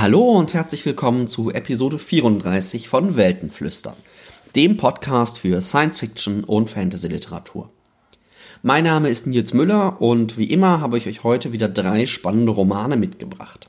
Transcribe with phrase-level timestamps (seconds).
[0.00, 3.96] Hallo und herzlich willkommen zu Episode 34 von Weltenflüstern,
[4.56, 7.68] dem Podcast für Science Fiction und Fantasy Literatur.
[8.62, 12.50] Mein Name ist Nils Müller und wie immer habe ich euch heute wieder drei spannende
[12.50, 13.68] Romane mitgebracht.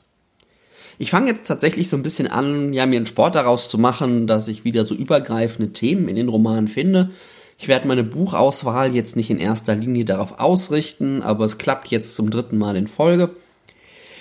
[0.97, 4.25] Ich fange jetzt tatsächlich so ein bisschen an, ja, mir einen Sport daraus zu machen,
[4.25, 7.11] dass ich wieder so übergreifende Themen in den Romanen finde.
[7.57, 12.15] Ich werde meine Buchauswahl jetzt nicht in erster Linie darauf ausrichten, aber es klappt jetzt
[12.15, 13.31] zum dritten Mal in Folge.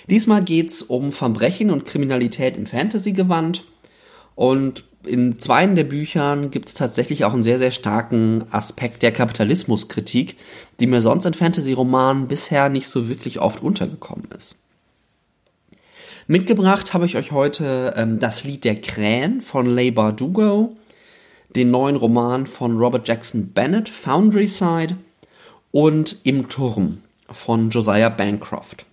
[0.09, 3.65] Diesmal geht es um Verbrechen und Kriminalität im Fantasy-Gewand.
[4.35, 9.13] Und in zwei der Büchern gibt es tatsächlich auch einen sehr, sehr starken Aspekt der
[9.13, 10.37] Kapitalismuskritik,
[10.79, 14.59] die mir sonst in Fantasy-Romanen bisher nicht so wirklich oft untergekommen ist.
[16.27, 20.77] Mitgebracht habe ich euch heute ähm, das Lied der Krähen von Leigh Bardugo,
[21.57, 24.97] den neuen Roman von Robert Jackson Bennett, Foundry Side
[25.73, 28.87] und Im Turm von Josiah Bancroft.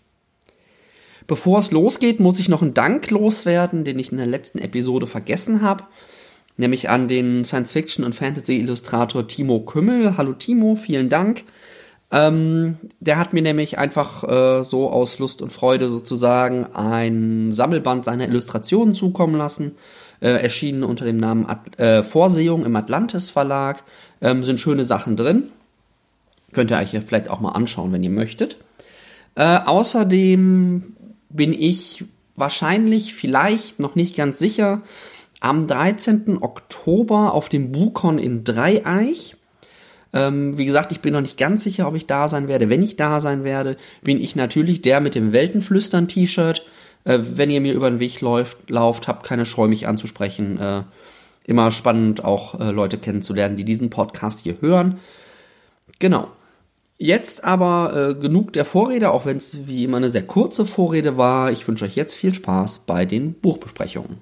[1.28, 5.08] Bevor es losgeht, muss ich noch einen Dank loswerden, den ich in der letzten Episode
[5.08, 5.84] vergessen habe.
[6.56, 10.18] Nämlich an den Science-Fiction- und Fantasy-Illustrator Timo Kümmel.
[10.18, 11.44] Hallo Timo, vielen Dank.
[12.10, 18.06] Ähm, der hat mir nämlich einfach äh, so aus Lust und Freude sozusagen ein Sammelband
[18.06, 19.74] seiner Illustrationen zukommen lassen.
[20.22, 23.84] Äh, erschienen unter dem Namen At äh, Vorsehung im Atlantis Verlag.
[24.22, 25.52] Ähm, sind schöne Sachen drin.
[26.54, 28.58] Könnt ihr euch ja vielleicht auch mal anschauen, wenn ihr möchtet.
[29.36, 30.96] Äh, außerdem
[31.30, 34.82] bin ich wahrscheinlich, vielleicht, noch nicht ganz sicher,
[35.40, 36.42] am 13.
[36.42, 39.36] Oktober auf dem Bukon in Dreieich.
[40.14, 42.70] Ähm, wie gesagt, ich bin noch nicht ganz sicher, ob ich da sein werde.
[42.70, 46.66] Wenn ich da sein werde, bin ich natürlich der mit dem Weltenflüstern-T-Shirt.
[47.04, 50.60] Äh, wenn ihr mir über den Weg läuft, lauft, habt keine Scheu, mich anzusprechen.
[50.60, 50.84] Äh,
[51.46, 55.00] immer spannend, auch äh, Leute kennenzulernen, die diesen Podcast hier hören.
[56.00, 56.30] Genau.
[57.00, 61.16] Jetzt aber äh, genug der Vorrede, auch wenn es wie immer eine sehr kurze Vorrede
[61.16, 61.52] war.
[61.52, 64.18] Ich wünsche euch jetzt viel Spaß bei den Buchbesprechungen.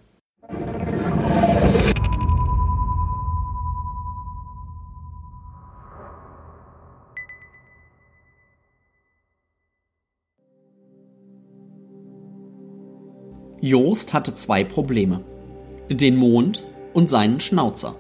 [13.62, 15.24] Joost hatte zwei Probleme.
[15.90, 16.62] Den Mond
[16.94, 17.96] und seinen Schnauzer.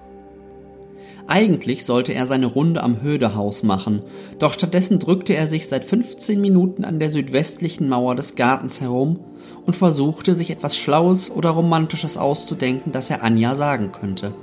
[1.28, 4.04] Eigentlich sollte er seine Runde am Hödehaus machen,
[4.38, 9.20] doch stattdessen drückte er sich seit 15 Minuten an der südwestlichen Mauer des Gartens herum
[9.66, 14.34] und versuchte, sich etwas Schlaues oder Romantisches auszudenken, das er Anja sagen könnte.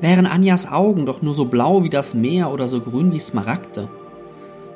[0.00, 3.88] Wären Anjas Augen doch nur so blau wie das Meer oder so grün wie Smaragde.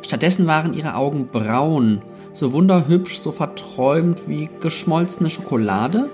[0.02, 2.02] Stattdessen waren ihre Augen braun,
[2.32, 6.10] so wunderhübsch, so verträumt wie geschmolzene Schokolade,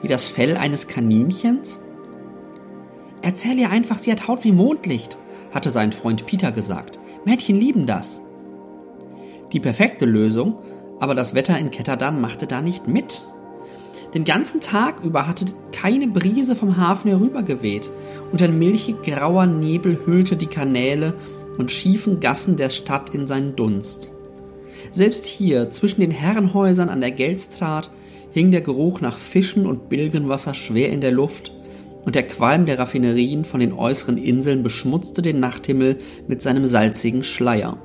[0.00, 1.80] wie das Fell eines Kaninchens
[3.22, 5.18] Erzähl ihr einfach, sie hat Haut wie Mondlicht,
[5.52, 6.98] hatte sein Freund Peter gesagt.
[7.24, 8.22] Mädchen lieben das.
[9.52, 10.56] Die perfekte Lösung,
[11.00, 13.26] aber das Wetter in Ketterdam machte da nicht mit.
[14.14, 17.90] Den ganzen Tag über hatte keine Brise vom Hafen herübergeweht
[18.32, 21.14] und ein milchig grauer Nebel hüllte die Kanäle
[21.58, 24.10] und schiefen Gassen der Stadt in seinen Dunst.
[24.92, 27.90] Selbst hier, zwischen den Herrenhäusern an der Geldstraat,
[28.32, 31.52] hing der Geruch nach Fischen und Bilgenwasser schwer in der Luft
[32.04, 37.22] und der Qualm der Raffinerien von den äußeren Inseln beschmutzte den Nachthimmel mit seinem salzigen
[37.22, 37.78] Schleier.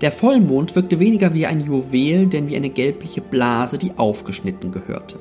[0.00, 5.18] Der Vollmond wirkte weniger wie ein Juwel, denn wie eine gelbliche Blase, die aufgeschnitten gehörte.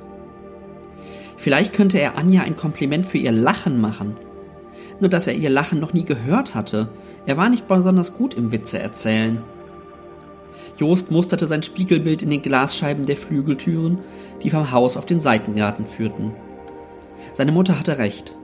[1.38, 4.18] Vielleicht könnte er Anja ein Kompliment für ihr Lachen machen.
[5.00, 6.90] Nur dass er ihr Lachen noch nie gehört hatte.
[7.26, 9.42] Er war nicht besonders gut im Witze erzählen.
[10.78, 14.00] Jost musterte sein Spiegelbild in den Glasscheiben der Flügeltüren,
[14.44, 16.34] die vom Haus auf den Seitengarten führten.
[17.40, 18.36] Seine Mutter hatte recht.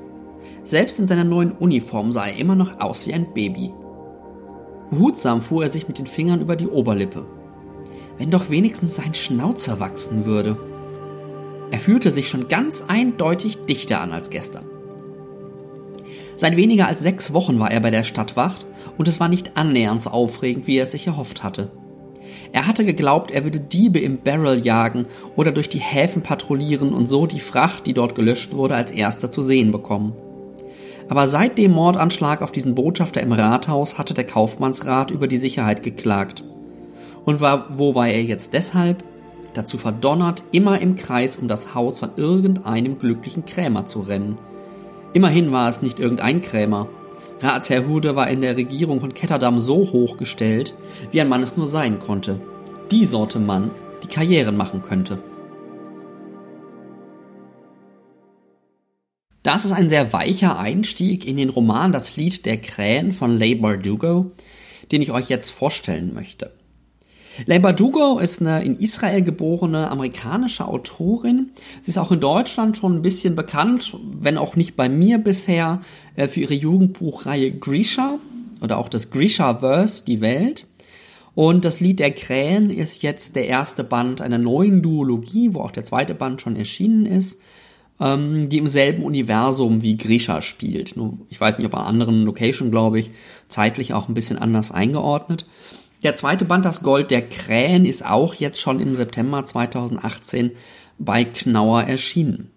[0.64, 3.74] Selbst in seiner neuen Uniform sah er immer noch aus wie ein Baby.
[4.90, 7.26] Behutsam fuhr er sich mit den Fingern über die Oberlippe.
[8.18, 10.56] Wenn doch wenigstens sein Schnauzer wachsen würde.
[11.72, 14.64] Er fühlte sich schon ganz eindeutig dichter an als gestern.
[16.38, 18.66] Seit weniger als sechs Wochen war er bei der Stadtwacht
[18.98, 21.70] und es war nicht annähernd so aufregend, wie er es sich erhofft hatte.
[22.56, 27.06] Er hatte geglaubt, er würde Diebe im Barrel jagen oder durch die Häfen patrouillieren und
[27.06, 30.14] so die Fracht, die dort gelöscht wurde, als erster zu sehen bekommen.
[31.10, 35.84] Aber seit dem Mordanschlag auf diesen Botschafter im Rathaus hatte der Kaufmannsrat über die Sicherheit
[35.84, 36.46] geklagt.
[37.26, 39.04] Und war, wo war er jetzt deshalb?
[39.54, 44.38] Dazu verdonnert, immer im Kreis um das Haus von irgendeinem glücklichen Krämer zu rennen.
[45.12, 46.88] Immerhin war es nicht irgendein Krämer,
[47.46, 50.74] Ratsherr war in der Regierung von Ketterdam so hochgestellt,
[51.12, 52.42] wie ein Mann es nur sein konnte.
[52.92, 53.70] Die Sorte Mann,
[54.04, 55.20] die Karrieren machen könnte.
[59.44, 63.62] Das ist ein sehr weicher Einstieg in den Roman Das Lied der Krähen von Leigh
[63.62, 64.32] Bardugo,
[64.92, 66.52] den ich euch jetzt vorstellen möchte.
[67.46, 71.52] Leigh Bardugo ist eine in Israel geborene amerikanische Autorin.
[71.82, 75.82] Sie ist auch in Deutschland schon ein bisschen bekannt, wenn auch nicht bei mir bisher,
[76.16, 78.20] äh, für ihre Jugendbuchreihe Grisha
[78.62, 80.68] oder auch das Grisha-Verse, die Welt.
[81.36, 85.72] Und das Lied der Krähen ist jetzt der erste Band einer neuen Duologie, wo auch
[85.72, 87.40] der zweite Band schon erschienen ist,
[88.00, 90.96] ähm, die im selben Universum wie Grisha spielt.
[90.96, 93.12] Nur, ich weiß nicht, ob an anderen Location, glaube ich,
[93.50, 95.46] zeitlich auch ein bisschen anders eingeordnet.
[96.06, 100.52] Der zweite Band, das Gold der Krähen, ist auch jetzt schon im September 2018
[101.00, 102.52] bei Knauer erschienen.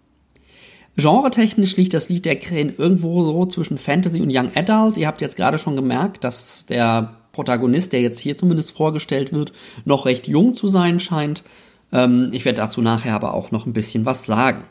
[0.97, 4.97] Genretechnisch liegt das Lied der Krähen irgendwo so zwischen Fantasy und Young Adult.
[4.97, 9.51] Ihr habt jetzt gerade schon gemerkt, dass der Protagonist, der jetzt hier zumindest vorgestellt wird,
[9.83, 11.43] noch recht jung zu sein scheint.
[11.91, 14.63] Ähm, ich werde dazu nachher aber auch noch ein bisschen was sagen.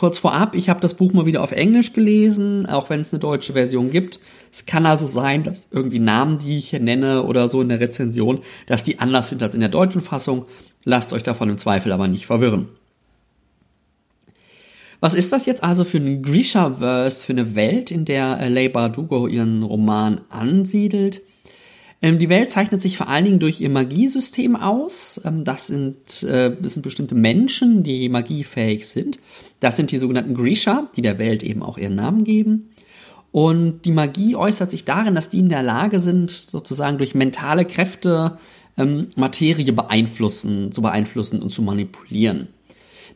[0.00, 3.20] Kurz vorab, ich habe das Buch mal wieder auf Englisch gelesen, auch wenn es eine
[3.20, 4.18] deutsche Version gibt.
[4.50, 7.80] Es kann also sein, dass irgendwie Namen, die ich hier nenne oder so in der
[7.80, 10.46] Rezension, dass die anders sind als in der deutschen Fassung.
[10.84, 12.68] Lasst euch davon im Zweifel aber nicht verwirren.
[15.00, 18.72] Was ist das jetzt also für ein Grisha-Verse, für eine Welt, in der äh, Leigh
[18.72, 21.20] Bardugo ihren Roman ansiedelt?
[22.02, 25.20] Ähm, die Welt zeichnet sich vor allen Dingen durch ihr Magiesystem aus.
[25.24, 29.18] Ähm, das, sind, äh, das sind bestimmte Menschen, die magiefähig sind.
[29.60, 32.70] Das sind die sogenannten Grisha, die der Welt eben auch ihren Namen geben.
[33.32, 37.64] Und die Magie äußert sich darin, dass die in der Lage sind, sozusagen durch mentale
[37.64, 38.38] Kräfte
[38.76, 42.48] ähm, Materie beeinflussen, zu beeinflussen und zu manipulieren.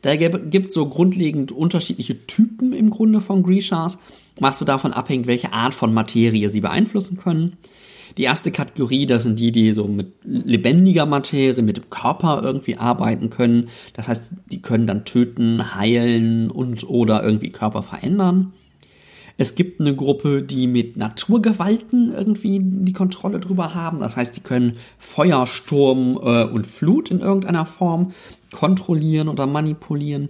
[0.03, 3.97] Da gibt so grundlegend unterschiedliche Typen im Grunde von Grishas,
[4.39, 7.57] was so davon abhängt, welche Art von Materie sie beeinflussen können.
[8.17, 12.77] Die erste Kategorie, das sind die, die so mit lebendiger Materie, mit dem Körper irgendwie
[12.77, 13.69] arbeiten können.
[13.95, 18.53] Das heißt, die können dann töten, heilen und oder irgendwie Körper verändern.
[19.37, 23.99] Es gibt eine Gruppe, die mit Naturgewalten irgendwie die Kontrolle drüber haben.
[23.99, 28.13] Das heißt, die können Feuer, Sturm äh, und Flut in irgendeiner Form
[28.53, 30.29] kontrollieren oder manipulieren.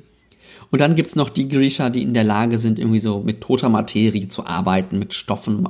[0.70, 3.68] Und dann gibt's noch die Grisha, die in der Lage sind, irgendwie so mit toter
[3.68, 5.68] Materie zu arbeiten, mit Stoffen,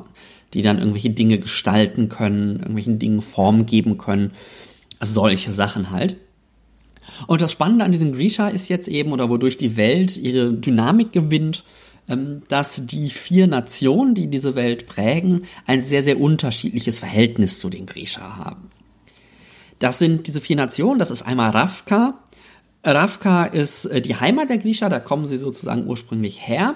[0.55, 4.31] die dann irgendwelche Dinge gestalten können, irgendwelchen Dingen Form geben können.
[4.99, 6.17] Also solche Sachen halt.
[7.27, 11.13] Und das Spannende an diesen Grisha ist jetzt eben, oder wodurch die Welt ihre Dynamik
[11.13, 11.65] gewinnt,
[12.09, 17.69] ähm, dass die vier Nationen, die diese Welt prägen, ein sehr, sehr unterschiedliches Verhältnis zu
[17.69, 18.71] den Grisha haben.
[19.79, 22.19] Das sind diese vier Nationen, das ist einmal Ravka.
[22.85, 26.75] Ravka ist äh, die Heimat der Grisha, da kommen sie sozusagen ursprünglich her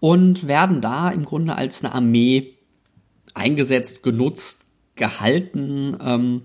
[0.00, 2.57] und werden da im Grunde als eine Armee
[3.34, 4.64] eingesetzt, genutzt,
[4.94, 6.42] gehalten ähm,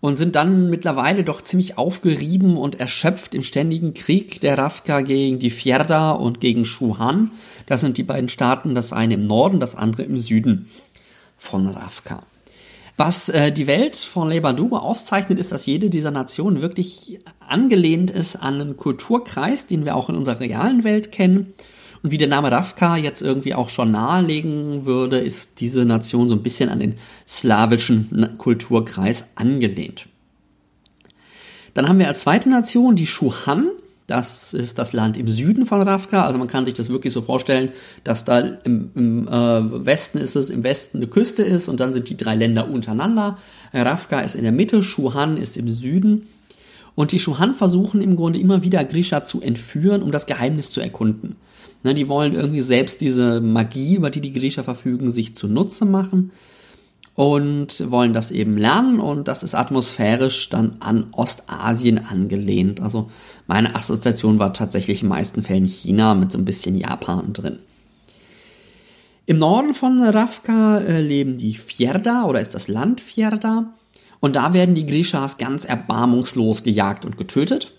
[0.00, 5.38] und sind dann mittlerweile doch ziemlich aufgerieben und erschöpft im ständigen Krieg der Ravka gegen
[5.38, 7.30] die Fjerda und gegen Shuhan.
[7.66, 10.68] Das sind die beiden Staaten, das eine im Norden, das andere im Süden
[11.38, 12.22] von Ravka.
[12.96, 18.36] Was äh, die Welt von Lebandugo auszeichnet, ist, dass jede dieser Nationen wirklich angelehnt ist
[18.36, 21.54] an einen Kulturkreis, den wir auch in unserer realen Welt kennen.
[22.02, 26.34] Und wie der Name Ravka jetzt irgendwie auch schon nahelegen würde, ist diese Nation so
[26.34, 26.96] ein bisschen an den
[27.28, 30.08] slawischen Kulturkreis angelehnt.
[31.74, 33.68] Dann haben wir als zweite Nation die Schuhan.
[34.08, 36.24] Das ist das Land im Süden von Ravka.
[36.24, 37.70] Also man kann sich das wirklich so vorstellen,
[38.04, 41.94] dass da im, im äh, Westen ist es, im Westen eine Küste ist und dann
[41.94, 43.38] sind die drei Länder untereinander.
[43.72, 46.26] Ravka ist in der Mitte, Schuhan ist im Süden.
[46.94, 50.80] Und die Schuhan versuchen im Grunde immer wieder Grisha zu entführen, um das Geheimnis zu
[50.80, 51.36] erkunden.
[51.84, 56.30] Ne, die wollen irgendwie selbst diese Magie, über die die Griecher verfügen, sich zunutze machen
[57.14, 62.80] und wollen das eben lernen und das ist atmosphärisch dann an Ostasien angelehnt.
[62.80, 63.10] Also
[63.46, 67.58] meine Assoziation war tatsächlich in den meisten Fällen China mit so ein bisschen Japan drin.
[69.26, 73.72] Im Norden von Ravka äh, leben die Fjerda oder ist das Land Fjerda
[74.20, 77.72] und da werden die Grishas ganz erbarmungslos gejagt und getötet.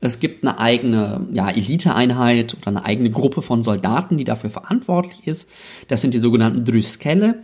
[0.00, 5.26] Es gibt eine eigene ja, Eliteeinheit oder eine eigene Gruppe von Soldaten, die dafür verantwortlich
[5.26, 5.50] ist.
[5.88, 7.42] Das sind die sogenannten Dryskelle.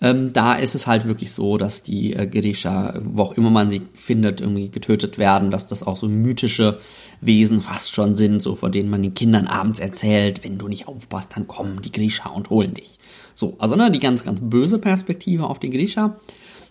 [0.00, 3.68] Ähm, da ist es halt wirklich so, dass die äh, Gerisha, wo auch immer man
[3.68, 6.78] sie findet, irgendwie getötet werden, dass das auch so mythische
[7.20, 10.86] Wesen fast schon sind, so vor denen man den Kindern abends erzählt, wenn du nicht
[10.86, 12.98] aufpasst, dann kommen die Grisha und holen dich.
[13.34, 16.16] So, also ne, die ganz, ganz böse Perspektive auf die Grisha.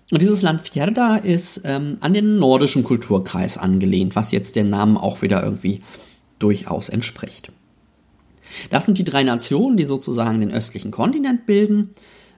[0.09, 4.97] Und dieses Land Fjerda ist ähm, an den nordischen Kulturkreis angelehnt, was jetzt den Namen
[4.97, 5.81] auch wieder irgendwie
[6.39, 7.51] durchaus entspricht.
[8.69, 11.93] Das sind die drei Nationen, die sozusagen den östlichen Kontinent bilden.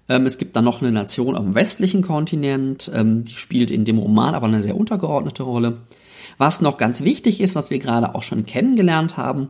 [0.07, 3.85] Ähm, es gibt dann noch eine Nation auf dem westlichen Kontinent, ähm, die spielt in
[3.85, 5.77] dem Roman aber eine sehr untergeordnete Rolle.
[6.39, 9.49] Was noch ganz wichtig ist, was wir gerade auch schon kennengelernt haben,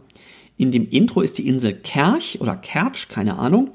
[0.57, 3.71] in dem Intro ist die Insel Kerch oder Kertsch, keine Ahnung.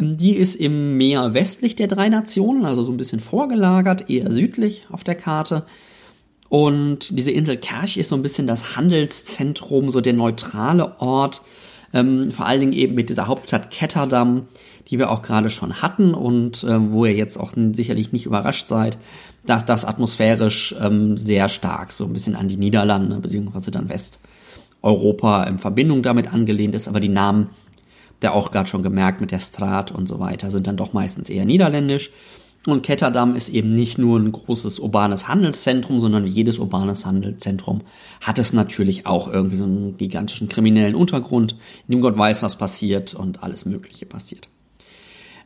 [0.00, 4.32] Ähm, die ist im Meer westlich der drei Nationen, also so ein bisschen vorgelagert, eher
[4.32, 5.64] südlich auf der Karte.
[6.48, 11.42] Und diese Insel Kerch ist so ein bisschen das Handelszentrum, so der neutrale Ort,
[11.92, 14.48] ähm, vor allen Dingen eben mit dieser Hauptstadt Ketterdam,
[14.88, 18.66] die wir auch gerade schon hatten und äh, wo ihr jetzt auch sicherlich nicht überrascht
[18.66, 18.98] seid,
[19.46, 25.44] dass das atmosphärisch ähm, sehr stark so ein bisschen an die Niederlande beziehungsweise dann Westeuropa
[25.44, 27.50] in Verbindung damit angelehnt ist, aber die Namen,
[28.22, 31.30] der auch gerade schon gemerkt mit der Strat und so weiter, sind dann doch meistens
[31.30, 32.10] eher niederländisch.
[32.66, 37.80] Und Ketterdam ist eben nicht nur ein großes urbanes Handelszentrum, sondern jedes urbanes Handelszentrum
[38.20, 41.52] hat es natürlich auch irgendwie so einen gigantischen kriminellen Untergrund,
[41.88, 44.48] in dem Gott weiß, was passiert und alles Mögliche passiert.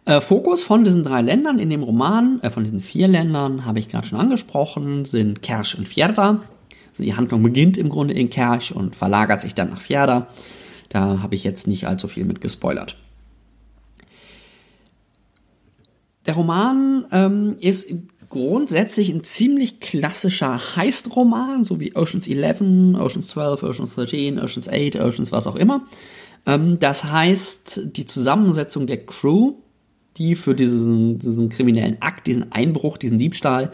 [0.07, 3.79] Äh, Fokus von diesen drei Ländern in dem Roman, äh, von diesen vier Ländern, habe
[3.79, 6.41] ich gerade schon angesprochen, sind Kersch und Fjerda.
[6.91, 10.27] Also die Handlung beginnt im Grunde in Kersch und verlagert sich dann nach Fjerda.
[10.95, 12.97] Da habe ich jetzt nicht allzu viel mit gespoilert.
[16.25, 17.93] Der Roman ähm, ist
[18.29, 22.61] grundsätzlich ein ziemlich klassischer Heist-Roman, so wie Oceans 11,
[22.97, 25.85] Oceans 12, Oceans 13, Oceans 8, Oceans was auch immer.
[26.47, 29.55] Ähm, das heißt, die Zusammensetzung der Crew,
[30.17, 33.73] die für diesen, diesen kriminellen Akt, diesen Einbruch, diesen Diebstahl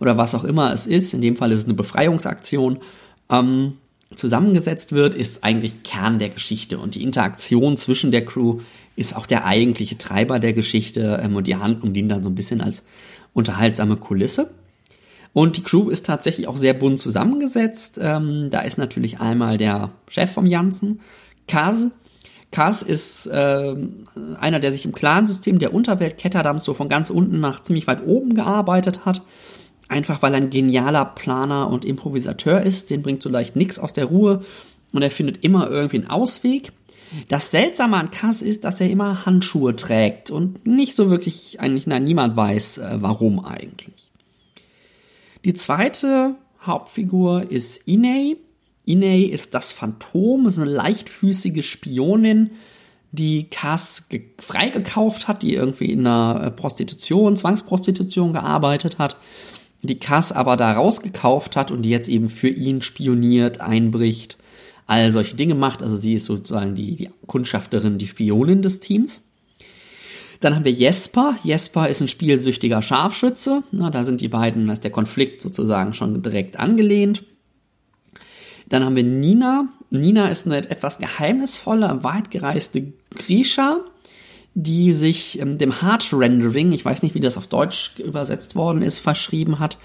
[0.00, 2.78] oder was auch immer es ist, in dem Fall ist es eine Befreiungsaktion,
[3.28, 3.74] ähm,
[4.16, 6.78] zusammengesetzt wird, ist eigentlich Kern der Geschichte.
[6.78, 8.60] Und die Interaktion zwischen der Crew
[8.96, 12.34] ist auch der eigentliche Treiber der Geschichte ähm, und die Handlung dient dann so ein
[12.34, 12.84] bisschen als
[13.32, 14.50] unterhaltsame Kulisse.
[15.32, 17.98] Und die Crew ist tatsächlich auch sehr bunt zusammengesetzt.
[18.02, 21.00] Ähm, da ist natürlich einmal der Chef vom Janssen,
[21.48, 21.86] Kaz.
[22.50, 23.74] Kaz ist äh,
[24.38, 28.06] einer, der sich im Clansystem der Unterwelt Ketterdams so von ganz unten nach ziemlich weit
[28.06, 29.22] oben gearbeitet hat
[29.92, 32.90] einfach weil er ein genialer Planer und Improvisateur ist.
[32.90, 34.42] Den bringt so leicht nichts aus der Ruhe
[34.92, 36.72] und er findet immer irgendwie einen Ausweg.
[37.28, 41.86] Das Seltsame an Cass ist, dass er immer Handschuhe trägt und nicht so wirklich, eigentlich,
[41.86, 44.10] nein, niemand weiß, äh, warum eigentlich.
[45.44, 48.36] Die zweite Hauptfigur ist Inei.
[48.84, 52.52] Inei ist das Phantom, ist eine leichtfüßige Spionin,
[53.10, 54.08] die Cass
[54.38, 59.16] freigekauft hat, die irgendwie in einer äh, Prostitution, Zwangsprostitution gearbeitet hat
[59.82, 64.38] die Cass aber da rausgekauft hat und die jetzt eben für ihn spioniert, einbricht,
[64.86, 65.82] all solche Dinge macht.
[65.82, 69.22] Also sie ist sozusagen die, die Kundschafterin, die Spionin des Teams.
[70.40, 71.36] Dann haben wir Jesper.
[71.42, 73.62] Jesper ist ein spielsüchtiger Scharfschütze.
[73.72, 77.24] Na, da sind die beiden, da ist der Konflikt sozusagen schon direkt angelehnt.
[78.68, 79.68] Dann haben wir Nina.
[79.90, 83.84] Nina ist eine etwas geheimnisvolle, weitgereiste Grisha
[84.54, 88.82] die sich ähm, dem Hard Rendering, ich weiß nicht, wie das auf Deutsch übersetzt worden
[88.82, 89.78] ist, verschrieben hat.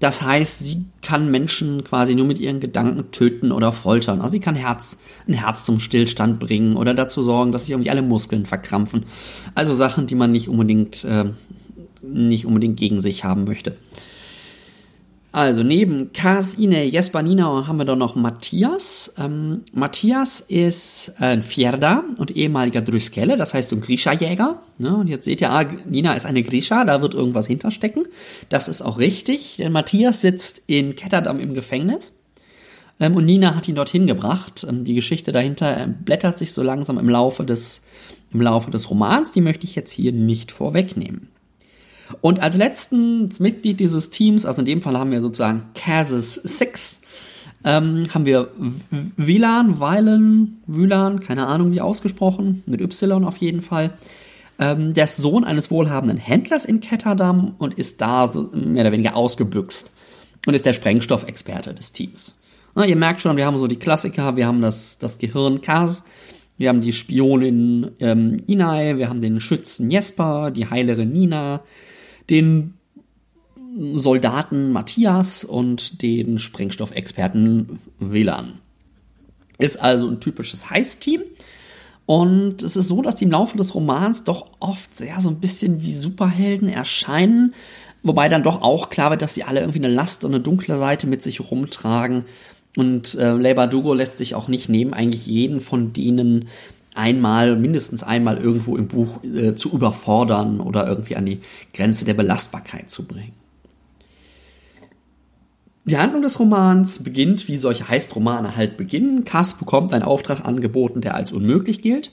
[0.00, 4.20] Das heißt, sie kann Menschen quasi nur mit ihren Gedanken töten oder foltern.
[4.20, 7.90] Also sie kann Herz, ein Herz zum Stillstand bringen oder dazu sorgen, dass sich irgendwie
[7.90, 9.06] alle Muskeln verkrampfen.
[9.54, 11.26] Also Sachen, die man nicht unbedingt, äh,
[12.02, 13.76] nicht unbedingt gegen sich haben möchte.
[15.30, 19.12] Also neben Kas, Ine, Jesper, Nina haben wir doch noch Matthias.
[19.18, 24.62] Ähm, Matthias ist äh, ein Fjerda und ehemaliger Dryskelle, das heißt so ein Grisha-Jäger.
[24.78, 24.96] Ne?
[24.96, 28.06] Und jetzt seht ihr, ah, Nina ist eine Grisha, da wird irgendwas hinterstecken.
[28.48, 32.12] Das ist auch richtig, denn Matthias sitzt in Ketterdam im Gefängnis.
[32.98, 34.66] Ähm, und Nina hat ihn dorthin gebracht.
[34.68, 37.82] Ähm, die Geschichte dahinter äh, blättert sich so langsam im Laufe des,
[38.32, 39.30] im Laufe des Romans.
[39.32, 41.28] Die möchte ich jetzt hier nicht vorwegnehmen.
[42.20, 47.00] Und als letztes Mitglied dieses Teams, also in dem Fall haben wir sozusagen Casus Six,
[47.64, 48.50] ähm, haben wir
[49.16, 53.92] Wilan, Weilen, Wylan, keine Ahnung wie ausgesprochen, mit Y auf jeden Fall.
[54.58, 58.92] Ähm, der ist Sohn eines wohlhabenden Händlers in Ketterdam und ist da so mehr oder
[58.92, 59.92] weniger ausgebüxt
[60.46, 62.38] und ist der Sprengstoffexperte des Teams.
[62.74, 66.04] Na, ihr merkt schon, wir haben so die Klassiker, wir haben das, das Gehirn Kas,
[66.56, 71.60] wir haben die Spionin ähm, Inai, wir haben den Schützen Jesper, die Heilerin Nina,
[72.30, 72.74] den
[73.94, 78.54] Soldaten Matthias und den Sprengstoffexperten WLAN.
[79.58, 81.22] Ist also ein typisches Heiß-Team.
[82.06, 85.40] Und es ist so, dass die im Laufe des Romans doch oft sehr so ein
[85.40, 87.54] bisschen wie Superhelden erscheinen.
[88.02, 90.76] Wobei dann doch auch klar wird, dass sie alle irgendwie eine Last und eine dunkle
[90.76, 92.24] Seite mit sich rumtragen.
[92.76, 96.48] Und äh, Leigh Dugo lässt sich auch nicht nehmen, eigentlich jeden von denen
[96.98, 101.40] einmal, mindestens einmal irgendwo im Buch äh, zu überfordern oder irgendwie an die
[101.72, 103.32] Grenze der Belastbarkeit zu bringen.
[105.84, 109.24] Die Handlung des Romans beginnt, wie solche Heistromane halt beginnen.
[109.24, 112.12] Cass bekommt einen Auftrag angeboten, der als unmöglich gilt.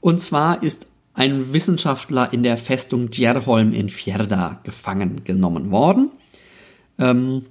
[0.00, 6.10] Und zwar ist ein Wissenschaftler in der Festung Djerholm in Fjerda gefangen genommen worden.
[6.98, 7.42] Ähm,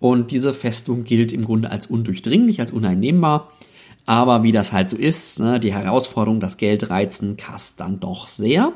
[0.00, 3.52] und diese Festung gilt im Grunde als undurchdringlich, als uneinnehmbar.
[4.08, 8.28] Aber wie das halt so ist, ne, die Herausforderung, das Geld reizen Kass dann doch
[8.28, 8.72] sehr.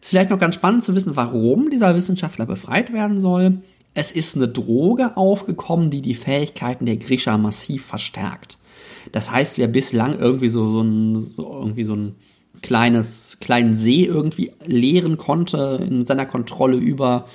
[0.00, 3.62] Ist vielleicht noch ganz spannend zu wissen, warum dieser Wissenschaftler befreit werden soll.
[3.94, 8.58] Es ist eine Droge aufgekommen, die die Fähigkeiten der Grisha massiv verstärkt.
[9.10, 12.14] Das heißt, wer bislang irgendwie so, so, ein, so, irgendwie so ein
[12.62, 17.26] kleines, kleinen See irgendwie leeren konnte in seiner Kontrolle über,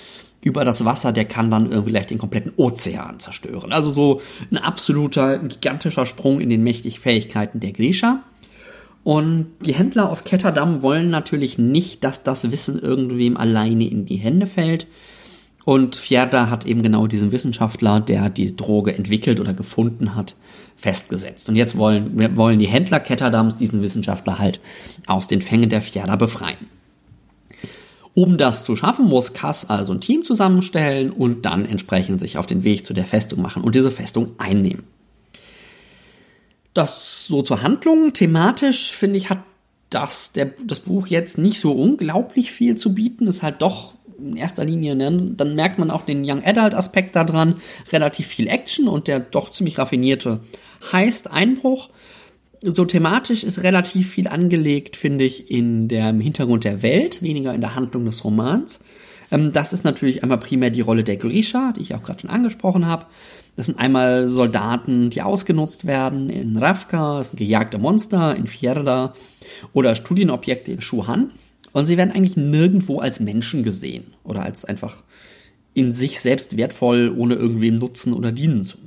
[0.43, 3.71] über das Wasser, der kann dann irgendwie gleich den kompletten Ozean zerstören.
[3.71, 4.21] Also so
[4.51, 8.23] ein absoluter, gigantischer Sprung in den mächtigen Fähigkeiten der Grisha.
[9.03, 14.15] Und die Händler aus Ketterdam wollen natürlich nicht, dass das Wissen irgendwem alleine in die
[14.15, 14.87] Hände fällt.
[15.65, 20.35] Und Fjerda hat eben genau diesen Wissenschaftler, der die Droge entwickelt oder gefunden hat,
[20.75, 21.47] festgesetzt.
[21.47, 24.59] Und jetzt wollen, wollen die Händler Ketterdams diesen Wissenschaftler halt
[25.07, 26.67] aus den Fängen der Fjerda befreien.
[28.15, 32.45] Um das zu schaffen, muss Kass also ein Team zusammenstellen und dann entsprechend sich auf
[32.45, 34.83] den Weg zu der Festung machen und diese Festung einnehmen.
[36.73, 38.13] Das so zur Handlung.
[38.13, 39.39] Thematisch finde ich, hat
[39.89, 43.27] das, der, das Buch jetzt nicht so unglaublich viel zu bieten.
[43.27, 47.15] Ist halt doch in erster Linie, ne, dann merkt man auch den Young Adult Aspekt
[47.15, 47.55] da dran.
[47.91, 50.39] Relativ viel Action und der doch ziemlich raffinierte
[50.91, 51.89] heißt Einbruch.
[52.63, 57.61] So thematisch ist relativ viel angelegt, finde ich, in dem Hintergrund der Welt, weniger in
[57.61, 58.79] der Handlung des Romans.
[59.31, 62.29] Ähm, das ist natürlich einmal primär die Rolle der Grisha, die ich auch gerade schon
[62.29, 63.07] angesprochen habe.
[63.55, 69.13] Das sind einmal Soldaten, die ausgenutzt werden in Ravka, das sind gejagte Monster in Fjerda
[69.73, 71.31] oder Studienobjekte in Shuhan.
[71.73, 75.03] Und sie werden eigentlich nirgendwo als Menschen gesehen oder als einfach
[75.73, 78.77] in sich selbst wertvoll, ohne irgendwem nutzen oder dienen zu.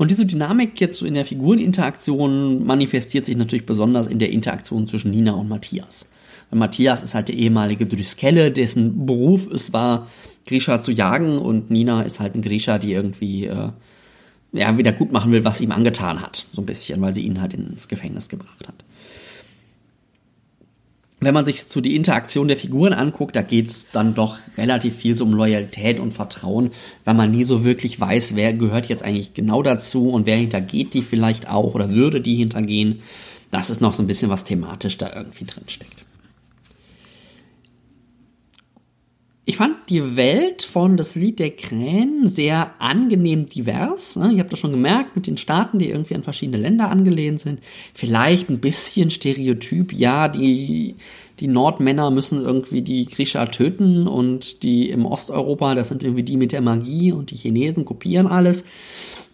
[0.00, 4.86] Und diese Dynamik jetzt so in der Figureninteraktion manifestiert sich natürlich besonders in der Interaktion
[4.86, 6.06] zwischen Nina und Matthias.
[6.48, 10.08] Weil Matthias ist halt der ehemalige Dryskelle, dessen Beruf es war,
[10.46, 13.72] Grisha zu jagen und Nina ist halt ein Grisha, die irgendwie äh,
[14.52, 16.46] ja, wieder gut machen will, was ihm angetan hat.
[16.54, 18.82] So ein bisschen, weil sie ihn halt ins Gefängnis gebracht hat
[21.20, 25.14] wenn man sich so die Interaktion der Figuren anguckt, da geht's dann doch relativ viel
[25.14, 26.70] so um Loyalität und Vertrauen,
[27.04, 30.94] weil man nie so wirklich weiß, wer gehört jetzt eigentlich genau dazu und wer hintergeht
[30.94, 33.02] die vielleicht auch oder würde die hintergehen.
[33.50, 36.04] Das ist noch so ein bisschen was thematisch da irgendwie drin steckt.
[39.50, 44.14] Ich fand die Welt von Das Lied der Krähen sehr angenehm divers.
[44.14, 44.30] Ne?
[44.30, 47.58] Ihr habt das schon gemerkt mit den Staaten, die irgendwie an verschiedene Länder angelehnt sind.
[47.92, 49.92] Vielleicht ein bisschen Stereotyp.
[49.92, 50.94] Ja, die,
[51.40, 56.36] die Nordmänner müssen irgendwie die Griecher töten und die im Osteuropa, das sind irgendwie die
[56.36, 58.62] mit der Magie und die Chinesen kopieren alles.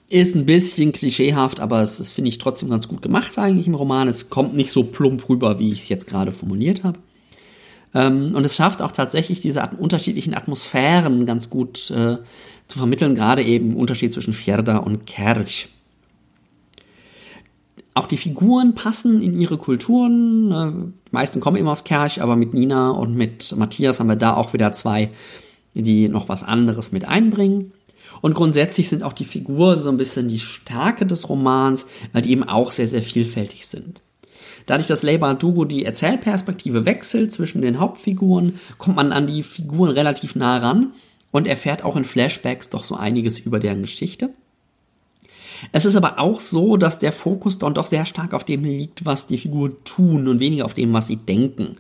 [0.09, 3.75] Ist ein bisschen klischeehaft, aber es ist, finde ich, trotzdem ganz gut gemacht eigentlich im
[3.75, 4.09] Roman.
[4.09, 7.01] Es kommt nicht so plump rüber, wie ich es jetzt gerade formuliert habe.
[7.95, 12.19] Ähm, und es schafft auch tatsächlich diese unterschiedlichen Atmosphären ganz gut äh,
[12.67, 15.69] zu vermitteln, gerade eben Unterschied zwischen Fjerda und Kerch.
[17.95, 20.49] Auch die Figuren passen in ihre Kulturen.
[20.49, 20.93] Ne?
[21.09, 24.35] Die meisten kommen eben aus Kerch, aber mit Nina und mit Matthias haben wir da
[24.35, 25.11] auch wieder zwei,
[25.73, 27.73] die noch was anderes mit einbringen.
[28.21, 32.33] Und grundsätzlich sind auch die Figuren so ein bisschen die Stärke des Romans, weil die
[32.33, 34.01] eben auch sehr, sehr vielfältig sind.
[34.67, 39.91] Dadurch, dass Leiba Dugo die Erzählperspektive wechselt zwischen den Hauptfiguren, kommt man an die Figuren
[39.91, 40.93] relativ nah ran
[41.31, 44.31] und erfährt auch in Flashbacks doch so einiges über deren Geschichte.
[45.73, 49.05] Es ist aber auch so, dass der Fokus dann doch sehr stark auf dem liegt,
[49.05, 51.77] was die Figuren tun und weniger auf dem, was sie denken.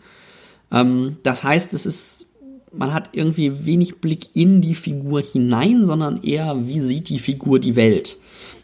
[0.70, 2.26] Ähm, das heißt, es ist,
[2.72, 7.58] man hat irgendwie wenig Blick in die Figur hinein, sondern eher, wie sieht die Figur
[7.58, 8.16] die Welt.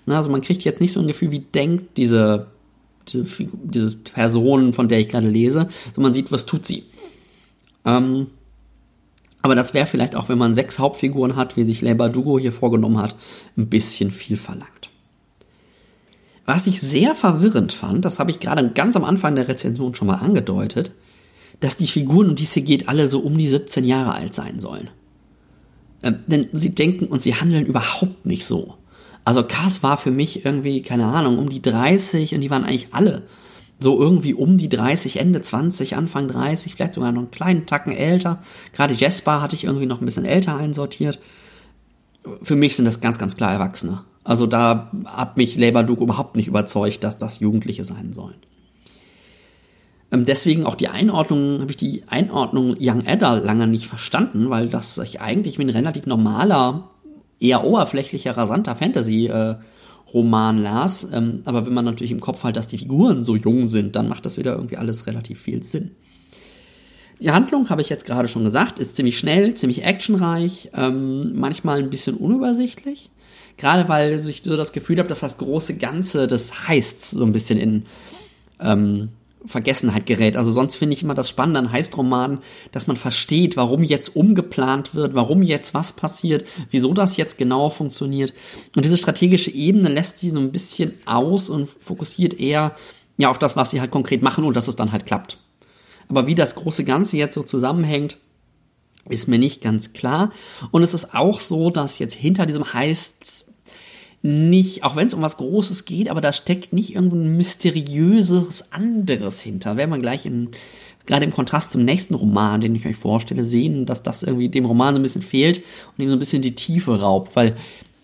[0.06, 2.51] also man kriegt jetzt nicht so ein Gefühl, wie denkt diese
[3.08, 6.84] diese, diese Person, von der ich gerade lese, so man sieht, was tut sie.
[7.84, 8.28] Ähm,
[9.42, 12.52] aber das wäre vielleicht auch, wenn man sechs Hauptfiguren hat, wie sich Leiber Dugo hier
[12.52, 13.16] vorgenommen hat,
[13.56, 14.90] ein bisschen viel verlangt.
[16.46, 20.08] Was ich sehr verwirrend fand, das habe ich gerade ganz am Anfang der Rezension schon
[20.08, 20.92] mal angedeutet,
[21.60, 24.34] dass die Figuren, um die es hier geht, alle so um die 17 Jahre alt
[24.34, 24.90] sein sollen.
[26.02, 28.74] Ähm, denn sie denken und sie handeln überhaupt nicht so.
[29.24, 32.88] Also Cass war für mich irgendwie, keine Ahnung, um die 30 und die waren eigentlich
[32.92, 33.22] alle
[33.82, 37.92] so irgendwie um die 30, Ende 20, Anfang 30, vielleicht sogar noch einen kleinen Tacken
[37.92, 38.40] älter.
[38.72, 41.18] Gerade Jesper hatte ich irgendwie noch ein bisschen älter einsortiert.
[42.42, 44.04] Für mich sind das ganz, ganz klar Erwachsene.
[44.24, 48.36] Also da hat mich Labour Duke überhaupt nicht überzeugt, dass das Jugendliche sein sollen.
[50.12, 54.68] Ähm, deswegen auch die Einordnung, habe ich die Einordnung Young Adult lange nicht verstanden, weil
[54.68, 56.90] das ich eigentlich wie ein relativ normaler
[57.42, 61.12] eher oberflächlicher, rasanter Fantasy-Roman äh, las.
[61.12, 64.08] Ähm, aber wenn man natürlich im Kopf hat, dass die Figuren so jung sind, dann
[64.08, 65.90] macht das wieder irgendwie alles relativ viel Sinn.
[67.20, 71.78] Die Handlung, habe ich jetzt gerade schon gesagt, ist ziemlich schnell, ziemlich actionreich, ähm, manchmal
[71.78, 73.10] ein bisschen unübersichtlich.
[73.56, 77.32] Gerade weil ich so das Gefühl habe, dass das große Ganze des Heists so ein
[77.32, 77.84] bisschen in,
[78.60, 79.10] ähm,
[79.46, 80.36] Vergessenheit gerät.
[80.36, 84.94] Also sonst finde ich immer das Spannende an Heistromanen, dass man versteht, warum jetzt umgeplant
[84.94, 88.32] wird, warum jetzt was passiert, wieso das jetzt genau funktioniert.
[88.76, 92.76] Und diese strategische Ebene lässt sie so ein bisschen aus und fokussiert eher
[93.16, 95.38] ja auf das, was sie halt konkret machen und dass es dann halt klappt.
[96.08, 98.18] Aber wie das große Ganze jetzt so zusammenhängt,
[99.08, 100.32] ist mir nicht ganz klar.
[100.70, 103.46] Und es ist auch so, dass jetzt hinter diesem Heist
[104.22, 109.40] nicht, auch wenn es um was Großes geht, aber da steckt nicht irgendein mysteriöses anderes
[109.40, 109.76] hinter.
[109.76, 110.50] Werden wir gleich in,
[111.06, 114.64] gerade im Kontrast zum nächsten Roman, den ich euch vorstelle, sehen, dass das irgendwie dem
[114.64, 117.56] Roman so ein bisschen fehlt und ihm so ein bisschen die Tiefe raubt, weil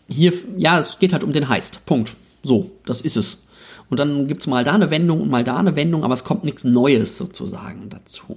[0.08, 1.84] hier, ja, es geht halt um den Heist.
[1.86, 2.14] Punkt.
[2.42, 3.46] So, das ist es.
[3.88, 6.44] Und dann gibt's mal da eine Wendung und mal da eine Wendung, aber es kommt
[6.44, 8.36] nichts Neues sozusagen dazu.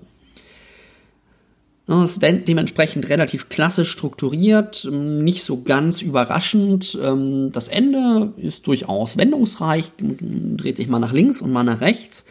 [1.88, 6.98] Es ist dementsprechend relativ klassisch strukturiert, ähm, nicht so ganz überraschend.
[7.02, 12.26] Ähm, das Ende ist durchaus wendungsreich, dreht sich mal nach links und mal nach rechts,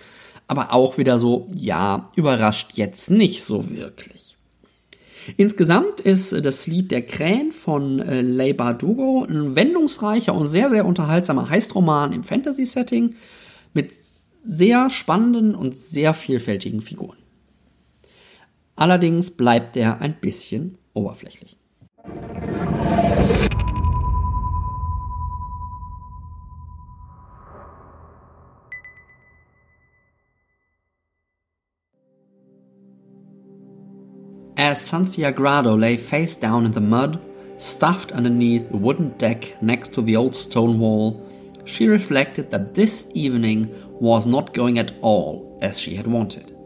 [0.46, 4.36] aber auch wieder so, ja, überrascht jetzt nicht so wirklich.
[5.36, 10.86] Insgesamt ist das Lied Der Krähen von äh, Leigh Bardugo ein wendungsreicher und sehr, sehr
[10.86, 13.14] unterhaltsamer Heistroman im Fantasy-Setting
[13.74, 13.92] mit
[14.42, 17.19] sehr spannenden und sehr vielfältigen Figuren.
[18.80, 21.58] Allerdings bleibt er ein bisschen oberflächlich.
[34.56, 37.18] As Cynthia Grado lay face down in the mud,
[37.58, 41.20] stuffed underneath the wooden deck next to the old stone wall,
[41.66, 43.68] she reflected that this evening
[44.00, 46.56] was not going at all as she had wanted.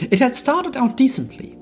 [0.00, 1.56] It had started out decently.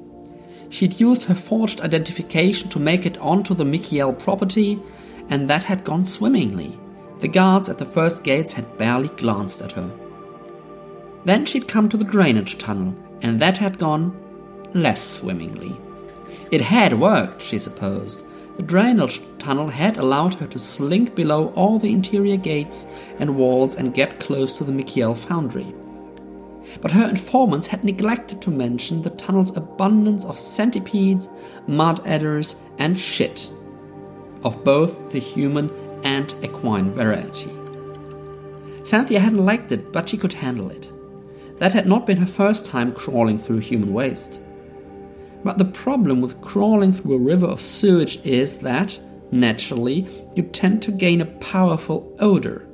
[0.71, 4.81] She'd used her forged identification to make it onto the Mikiel property,
[5.29, 6.79] and that had gone swimmingly.
[7.21, 9.91] The guards at the first gates had barely glanced at her.
[11.25, 14.17] Then she'd come to the drainage tunnel, and that had gone
[14.75, 15.77] less swimmingly.
[16.51, 18.25] It had worked, she supposed.
[18.57, 22.87] The drainage tunnel had allowed her to slink below all the interior gates
[23.19, 25.75] and walls and get close to the Mikiel foundry
[26.81, 31.29] but her informants had neglected to mention the tunnel's abundance of centipedes,
[31.67, 33.51] mud adders, and shit,
[34.45, 35.71] of both the human
[36.05, 37.51] and equine variety.
[38.85, 40.89] Cynthia hadn't liked it, but she could handle it.
[41.59, 44.41] That had not been her first time crawling through human waste.
[45.45, 48.99] But the problem with crawling through a river of sewage is that,
[49.31, 52.67] naturally, you tend to gain a powerful odor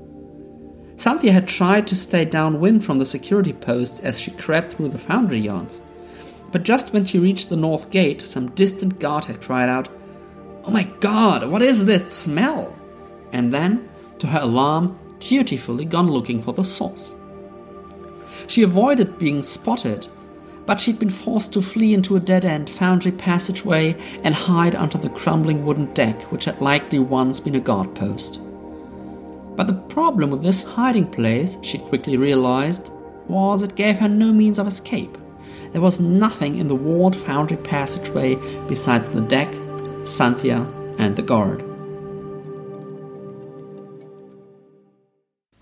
[0.98, 4.98] Cynthia had tried to stay downwind from the security posts as she crept through the
[4.98, 5.80] foundry yards.
[6.50, 9.88] But just when she reached the north gate, some distant guard had cried out,
[10.64, 12.76] Oh my god, what is this smell?
[13.30, 17.14] And then, to her alarm, dutifully gone looking for the source.
[18.48, 20.08] She avoided being spotted,
[20.66, 24.98] but she'd been forced to flee into a dead end foundry passageway and hide under
[24.98, 28.40] the crumbling wooden deck which had likely once been a guard post.
[29.58, 32.92] But the problem with this hiding place, she quickly realized,
[33.26, 35.18] was it gave her no means of escape.
[35.72, 38.36] There was nothing in the walled foundry passageway
[38.68, 39.52] besides the deck,
[40.04, 40.64] Cynthia,
[40.98, 41.64] and the guard.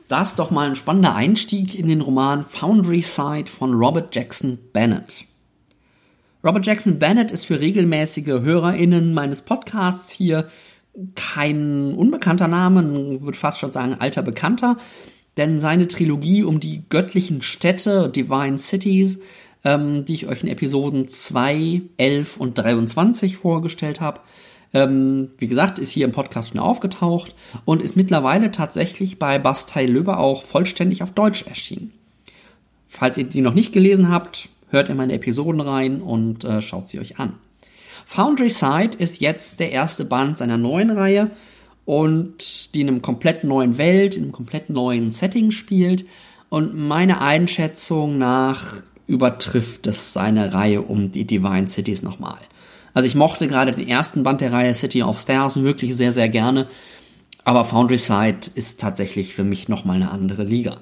[0.08, 5.24] Das doch mal ein spannender Einstieg in den Roman Foundry Side von Robert Jackson Bennett.
[6.44, 10.48] Robert Jackson Bennett ist für regelmäßige HörerInnen meines Podcasts hier
[11.14, 14.78] kein unbekannter Name, würde fast schon sagen alter Bekannter,
[15.36, 19.20] denn seine Trilogie um die göttlichen Städte, Divine Cities,
[19.64, 24.20] ähm, die ich euch in Episoden 2, 11 und 23 vorgestellt habe,
[24.72, 29.86] ähm, wie gesagt, ist hier im Podcast schon aufgetaucht und ist mittlerweile tatsächlich bei Bastei
[29.86, 31.92] Löber auch vollständig auf Deutsch erschienen.
[32.88, 36.88] Falls ihr die noch nicht gelesen habt, hört in meine Episoden rein und äh, schaut
[36.88, 37.34] sie euch an.
[38.08, 41.32] Foundry Side ist jetzt der erste Band seiner neuen Reihe
[41.84, 46.06] und die in einem komplett neuen Welt, in einem komplett neuen Setting spielt.
[46.48, 48.76] Und meiner Einschätzung nach
[49.08, 52.38] übertrifft es seine Reihe um die Divine Cities nochmal.
[52.94, 56.28] Also ich mochte gerade den ersten Band der Reihe City of Stars wirklich sehr, sehr
[56.28, 56.68] gerne.
[57.42, 60.78] Aber Foundry Side ist tatsächlich für mich nochmal eine andere Liga.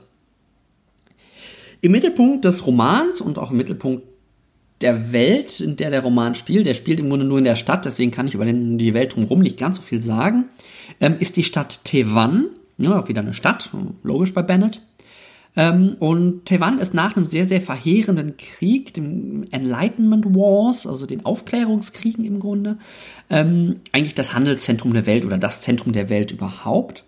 [1.81, 4.14] Im Mittelpunkt des Romans und auch im Mittelpunkt
[4.85, 7.87] der Welt, in der der Roman spielt, der spielt im Grunde nur in der Stadt,
[7.87, 10.51] deswegen kann ich über den, die Welt drumherum nicht ganz so viel sagen,
[11.01, 13.71] ähm, ist die Stadt Tevan, ja, wieder eine Stadt,
[14.03, 14.83] logisch bei Bennett.
[15.57, 21.25] Ähm, und Tevan ist nach einem sehr, sehr verheerenden Krieg, dem Enlightenment Wars, also den
[21.25, 22.77] Aufklärungskriegen im Grunde,
[23.31, 27.05] ähm, eigentlich das Handelszentrum der Welt oder das Zentrum der Welt überhaupt.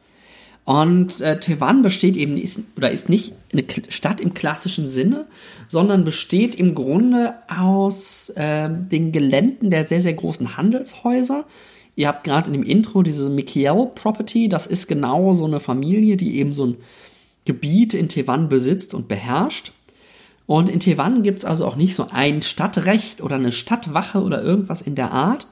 [0.67, 5.29] Und äh, Tewan besteht eben ist, oder ist nicht eine Stadt im klassischen Sinne,
[5.69, 11.45] sondern besteht im Grunde aus äh, den Geländen der sehr, sehr großen Handelshäuser.
[11.95, 16.17] Ihr habt gerade in dem Intro diese Mikiel Property, das ist genau so eine Familie,
[16.17, 16.77] die eben so ein
[17.45, 19.71] Gebiet in Tewan besitzt und beherrscht.
[20.47, 24.43] Und in Tewan gibt es also auch nicht so ein Stadtrecht oder eine Stadtwache oder
[24.43, 25.47] irgendwas in der Art,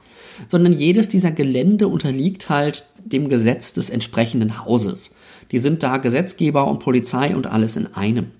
[0.47, 5.15] sondern jedes dieser Gelände unterliegt halt dem Gesetz des entsprechenden Hauses.
[5.51, 8.31] Die sind da Gesetzgeber und Polizei und alles in einem.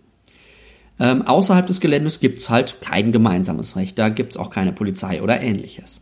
[0.99, 4.71] Ähm, außerhalb des Geländes gibt es halt kein gemeinsames Recht, da gibt es auch keine
[4.71, 6.01] Polizei oder ähnliches.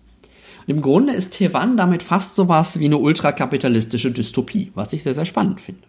[0.65, 5.13] Und im Grunde ist Tewan damit fast sowas wie eine ultrakapitalistische Dystopie, was ich sehr,
[5.13, 5.81] sehr spannend finde.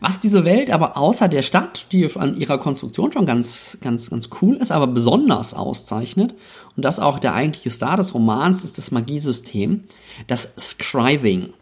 [0.00, 4.28] Was diese Welt aber außer der Stadt, die an ihrer Konstruktion schon ganz, ganz, ganz
[4.40, 6.34] cool ist, aber besonders auszeichnet,
[6.76, 9.84] und das auch der eigentliche Star des Romans, ist das Magiesystem,
[10.26, 11.54] das Scriving.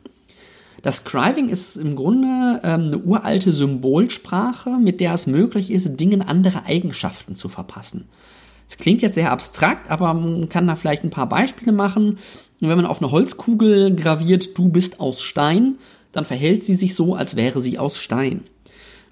[0.83, 6.21] Das Scriving ist im Grunde ähm, eine uralte Symbolsprache, mit der es möglich ist, Dingen
[6.21, 8.09] andere Eigenschaften zu verpassen.
[8.69, 12.19] Es klingt jetzt sehr abstrakt, aber man kann da vielleicht ein paar Beispiele machen.
[12.61, 15.77] wenn man auf eine Holzkugel graviert, du bist aus Stein,
[16.15, 18.45] dann verhält sie sich so, als wäre sie aus Stein.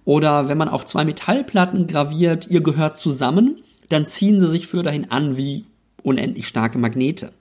[0.04, 3.56] Oder wenn man auf zwei Metallplatten graviert, ihr gehört zusammen,
[3.88, 5.66] dann ziehen sie sich für dahin an wie
[6.02, 7.32] unendlich starke Magnete.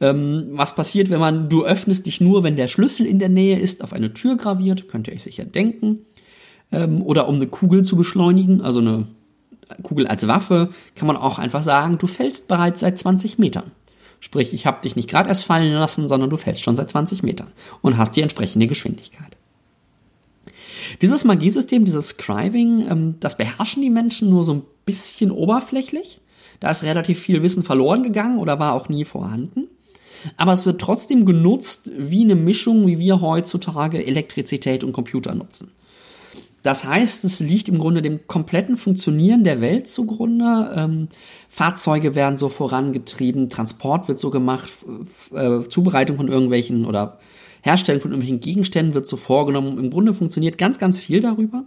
[0.00, 3.58] Ähm, was passiert, wenn man, du öffnest dich nur, wenn der Schlüssel in der Nähe
[3.58, 6.06] ist, auf eine Tür graviert, könnt ihr euch sicher denken.
[6.70, 9.08] Ähm, oder um eine Kugel zu beschleunigen, also eine
[9.82, 13.72] Kugel als Waffe, kann man auch einfach sagen, du fällst bereits seit 20 Metern.
[14.20, 17.22] Sprich, ich habe dich nicht gerade erst fallen lassen, sondern du fällst schon seit 20
[17.22, 17.52] Metern
[17.82, 19.36] und hast die entsprechende Geschwindigkeit.
[21.02, 26.20] Dieses Magiesystem, dieses Scriving, ähm, das beherrschen die Menschen nur so ein bisschen oberflächlich.
[26.60, 29.68] Da ist relativ viel Wissen verloren gegangen oder war auch nie vorhanden.
[30.36, 35.70] Aber es wird trotzdem genutzt wie eine Mischung, wie wir heutzutage Elektrizität und Computer nutzen.
[36.68, 40.70] Das heißt, es liegt im Grunde dem kompletten Funktionieren der Welt zugrunde.
[40.76, 41.08] Ähm,
[41.48, 44.68] Fahrzeuge werden so vorangetrieben, Transport wird so gemacht,
[45.32, 47.20] äh, Zubereitung von irgendwelchen oder
[47.62, 49.78] Herstellen von irgendwelchen Gegenständen wird so vorgenommen.
[49.78, 51.64] Im Grunde funktioniert ganz, ganz viel darüber.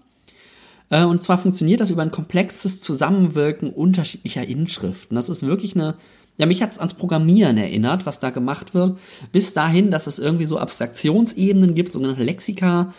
[0.91, 5.15] Äh, und zwar funktioniert das über ein komplexes Zusammenwirken unterschiedlicher Inschriften.
[5.15, 5.95] Das ist wirklich eine,
[6.37, 8.99] ja, mich hat es ans Programmieren erinnert, was da gemacht wird,
[9.31, 12.93] bis dahin, dass es irgendwie so Abstraktionsebenen gibt, sogenannte Lexika,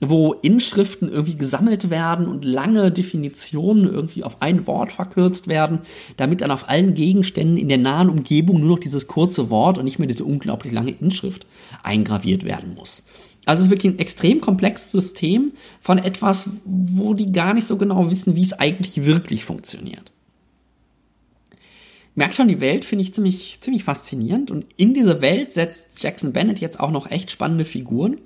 [0.00, 5.80] wo Inschriften irgendwie gesammelt werden und lange Definitionen irgendwie auf ein Wort verkürzt werden,
[6.16, 9.84] damit dann auf allen Gegenständen in der nahen Umgebung nur noch dieses kurze Wort und
[9.84, 11.46] nicht mehr diese unglaublich lange Inschrift
[11.82, 13.04] eingraviert werden muss.
[13.46, 17.76] Also es ist wirklich ein extrem komplexes System von etwas, wo die gar nicht so
[17.76, 20.12] genau wissen, wie es eigentlich wirklich funktioniert.
[22.14, 26.32] Merkt schon, die Welt finde ich ziemlich, ziemlich faszinierend und in diese Welt setzt Jackson
[26.32, 28.20] Bennett jetzt auch noch echt spannende Figuren.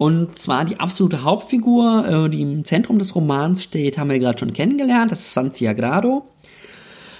[0.00, 4.38] Und zwar die absolute Hauptfigur, äh, die im Zentrum des Romans steht, haben wir gerade
[4.38, 5.10] schon kennengelernt.
[5.10, 6.26] Das ist Santiagrado.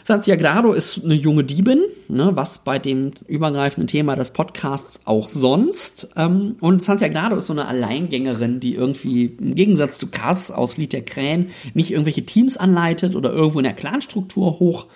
[0.02, 6.08] Santiagrado ist eine junge Diebin, ne, was bei dem übergreifenden Thema des Podcasts auch sonst.
[6.16, 10.94] Ähm, und Santiagrado ist so eine Alleingängerin, die irgendwie im Gegensatz zu Cass aus Lied
[10.94, 14.86] der Krähen nicht irgendwelche Teams anleitet oder irgendwo in der Clanstruktur hoch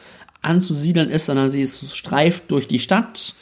[0.41, 3.35] anzusiedeln ist, sondern sie ist streift durch die Stadt,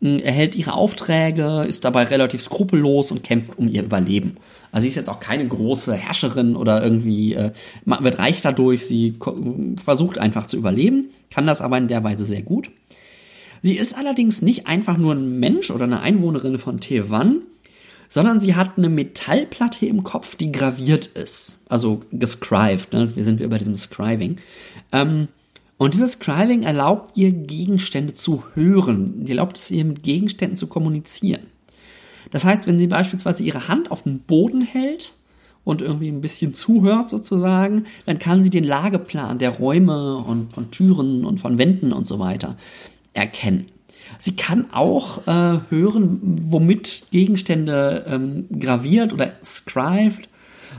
[0.00, 4.36] erhält ihre Aufträge, ist dabei relativ skrupellos und kämpft um ihr Überleben.
[4.72, 7.52] Also sie ist jetzt auch keine große Herrscherin oder irgendwie äh,
[7.84, 8.86] wird reich dadurch.
[8.86, 9.16] Sie
[9.82, 12.70] versucht einfach zu überleben, kann das aber in der Weise sehr gut.
[13.62, 17.42] Sie ist allerdings nicht einfach nur ein Mensch oder eine Einwohnerin von Tewan,
[18.08, 21.62] sondern sie hat eine Metallplatte im Kopf, die graviert ist.
[21.68, 23.14] Also gescribed, ne?
[23.14, 24.38] wir sind bei diesem Scriving.
[24.92, 25.28] Ähm,
[25.80, 29.24] und dieses Scribing erlaubt ihr, Gegenstände zu hören.
[29.24, 31.44] Die erlaubt es ihr, mit Gegenständen zu kommunizieren.
[32.30, 35.14] Das heißt, wenn sie beispielsweise ihre Hand auf den Boden hält
[35.64, 40.70] und irgendwie ein bisschen zuhört sozusagen, dann kann sie den Lageplan der Räume und von
[40.70, 42.58] Türen und von Wänden und so weiter
[43.14, 43.64] erkennen.
[44.18, 46.18] Sie kann auch äh, hören,
[46.50, 50.28] womit Gegenstände ähm, graviert oder scribed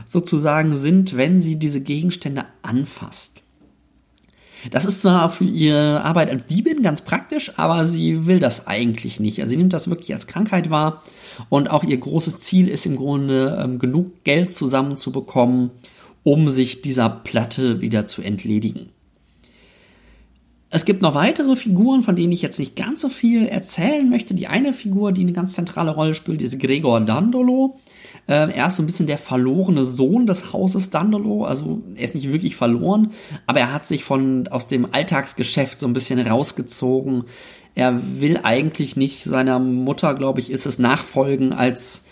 [0.06, 3.41] sozusagen sind, wenn sie diese Gegenstände anfasst.
[4.70, 9.18] Das ist zwar für ihre Arbeit als Diebin ganz praktisch, aber sie will das eigentlich
[9.18, 9.40] nicht.
[9.40, 11.02] Also sie nimmt das wirklich als Krankheit wahr
[11.48, 15.70] und auch ihr großes Ziel ist im Grunde ähm, genug Geld zusammenzubekommen,
[16.22, 18.90] um sich dieser Platte wieder zu entledigen.
[20.74, 24.32] Es gibt noch weitere Figuren, von denen ich jetzt nicht ganz so viel erzählen möchte.
[24.32, 27.78] Die eine Figur, die eine ganz zentrale Rolle spielt, ist Gregor Dandolo.
[28.26, 31.44] Äh, er ist so ein bisschen der verlorene Sohn des Hauses Dandolo.
[31.44, 33.12] Also er ist nicht wirklich verloren,
[33.46, 37.24] aber er hat sich von aus dem Alltagsgeschäft so ein bisschen rausgezogen.
[37.74, 42.04] Er will eigentlich nicht seiner Mutter, glaube ich, ist es nachfolgen als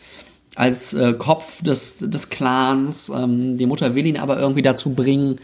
[0.56, 3.08] als äh, Kopf des, des Clans.
[3.08, 5.36] Ähm, die Mutter will ihn aber irgendwie dazu bringen.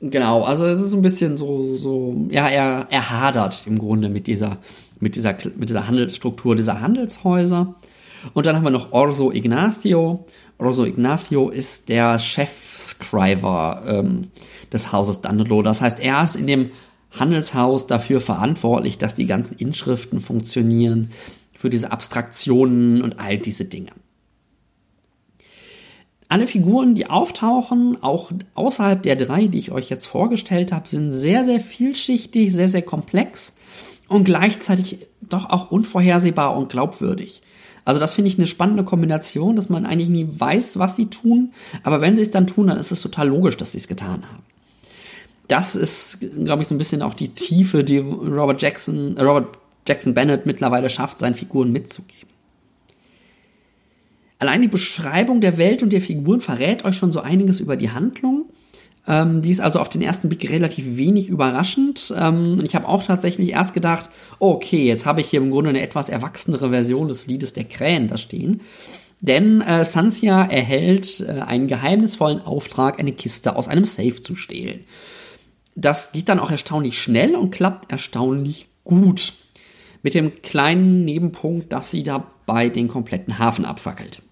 [0.00, 4.28] Genau, also es ist ein bisschen so, so, ja, er, er hadert im Grunde mit
[4.28, 4.58] dieser,
[5.00, 7.74] mit dieser, mit dieser Handelsstruktur dieser Handelshäuser.
[8.34, 10.26] Und dann haben wir noch Orso Ignacio.
[10.58, 14.30] Orso Ignacio ist der Chef-Scriver ähm,
[14.72, 15.62] des Hauses Dandolo.
[15.62, 16.70] Das heißt, er ist in dem
[17.12, 21.10] Handelshaus dafür verantwortlich, dass die ganzen Inschriften funktionieren,
[21.58, 23.90] für diese Abstraktionen und all diese Dinge.
[26.28, 31.10] Alle Figuren, die auftauchen, auch außerhalb der drei, die ich euch jetzt vorgestellt habe, sind
[31.10, 33.54] sehr, sehr vielschichtig, sehr, sehr komplex
[34.08, 37.42] und gleichzeitig doch auch unvorhersehbar und glaubwürdig.
[37.88, 41.54] Also das finde ich eine spannende Kombination, dass man eigentlich nie weiß, was sie tun,
[41.82, 44.24] aber wenn sie es dann tun, dann ist es total logisch, dass sie es getan
[44.30, 44.42] haben.
[45.48, 49.56] Das ist, glaube ich, so ein bisschen auch die Tiefe, die Robert Jackson, äh, Robert
[49.86, 52.28] Jackson Bennett mittlerweile schafft, seinen Figuren mitzugeben.
[54.38, 57.90] Allein die Beschreibung der Welt und der Figuren verrät euch schon so einiges über die
[57.90, 58.37] Handlung.
[59.08, 62.12] Ähm, die ist also auf den ersten Blick relativ wenig überraschend.
[62.16, 65.80] Ähm, ich habe auch tatsächlich erst gedacht, okay, jetzt habe ich hier im Grunde eine
[65.80, 68.60] etwas erwachsenere Version des Liedes der Krähen da stehen.
[69.20, 74.84] Denn äh, Santhia erhält äh, einen geheimnisvollen Auftrag, eine Kiste aus einem Safe zu stehlen.
[75.74, 79.32] Das geht dann auch erstaunlich schnell und klappt erstaunlich gut.
[80.02, 84.22] Mit dem kleinen Nebenpunkt, dass sie dabei den kompletten Hafen abfackelt.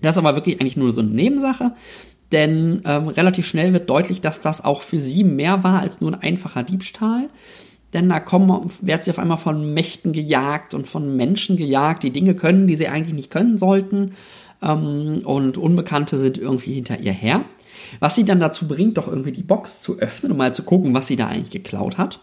[0.00, 1.72] Das ist aber wirklich eigentlich nur so eine Nebensache,
[2.32, 6.12] denn ähm, relativ schnell wird deutlich, dass das auch für sie mehr war als nur
[6.12, 7.28] ein einfacher Diebstahl.
[7.92, 12.10] Denn da kommen, wird sie auf einmal von Mächten gejagt und von Menschen gejagt, die
[12.10, 14.12] Dinge können, die sie eigentlich nicht können sollten.
[14.62, 17.44] Ähm, und Unbekannte sind irgendwie hinter ihr her.
[18.00, 20.94] Was sie dann dazu bringt, doch irgendwie die Box zu öffnen, um mal zu gucken,
[20.94, 22.20] was sie da eigentlich geklaut hat.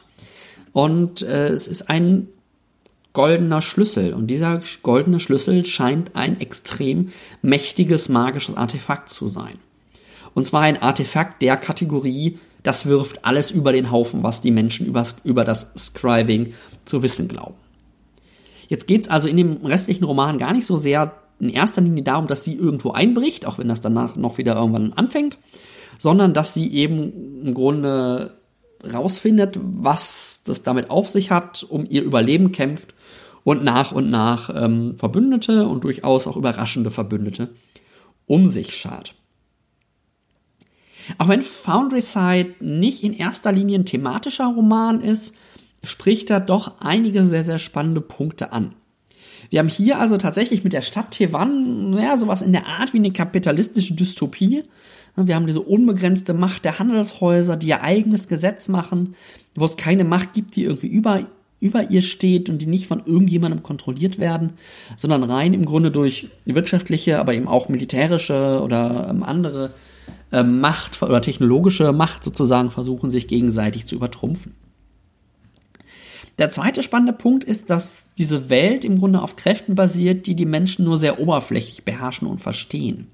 [0.73, 2.29] Und äh, es ist ein
[3.13, 4.13] goldener Schlüssel.
[4.13, 7.09] Und dieser goldene Schlüssel scheint ein extrem
[7.43, 9.59] mächtiges magisches Artefakt zu sein.
[10.33, 14.87] Und zwar ein Artefakt der Kategorie, das wirft alles über den Haufen, was die Menschen
[15.23, 16.53] über das Scribing
[16.85, 17.55] zu wissen glauben.
[18.67, 22.03] Jetzt geht es also in dem restlichen Roman gar nicht so sehr in erster Linie
[22.03, 25.37] darum, dass sie irgendwo einbricht, auch wenn das danach noch wieder irgendwann anfängt,
[25.97, 28.37] sondern dass sie eben im Grunde
[28.93, 32.93] rausfindet, was das damit auf sich hat, um ihr Überleben kämpft
[33.43, 37.49] und nach und nach ähm, Verbündete und durchaus auch überraschende Verbündete
[38.25, 39.15] um sich schart.
[41.17, 45.35] Auch wenn Foundry Side nicht in erster Linie ein thematischer Roman ist,
[45.83, 48.73] spricht er doch einige sehr, sehr spannende Punkte an.
[49.49, 52.97] Wir haben hier also tatsächlich mit der Stadt Tevan, naja, sowas in der Art wie
[52.97, 54.63] eine kapitalistische Dystopie.
[55.15, 59.15] Wir haben diese unbegrenzte Macht der Handelshäuser, die ihr eigenes Gesetz machen,
[59.55, 61.23] wo es keine Macht gibt, die irgendwie über,
[61.59, 64.53] über ihr steht und die nicht von irgendjemandem kontrolliert werden,
[64.97, 69.71] sondern rein im Grunde durch wirtschaftliche, aber eben auch militärische oder ähm, andere
[70.31, 74.53] äh, Macht oder technologische Macht sozusagen versuchen, sich gegenseitig zu übertrumpfen.
[76.37, 80.45] Der zweite spannende Punkt ist, dass diese Welt im Grunde auf Kräften basiert, die die
[80.45, 83.07] Menschen nur sehr oberflächlich beherrschen und verstehen.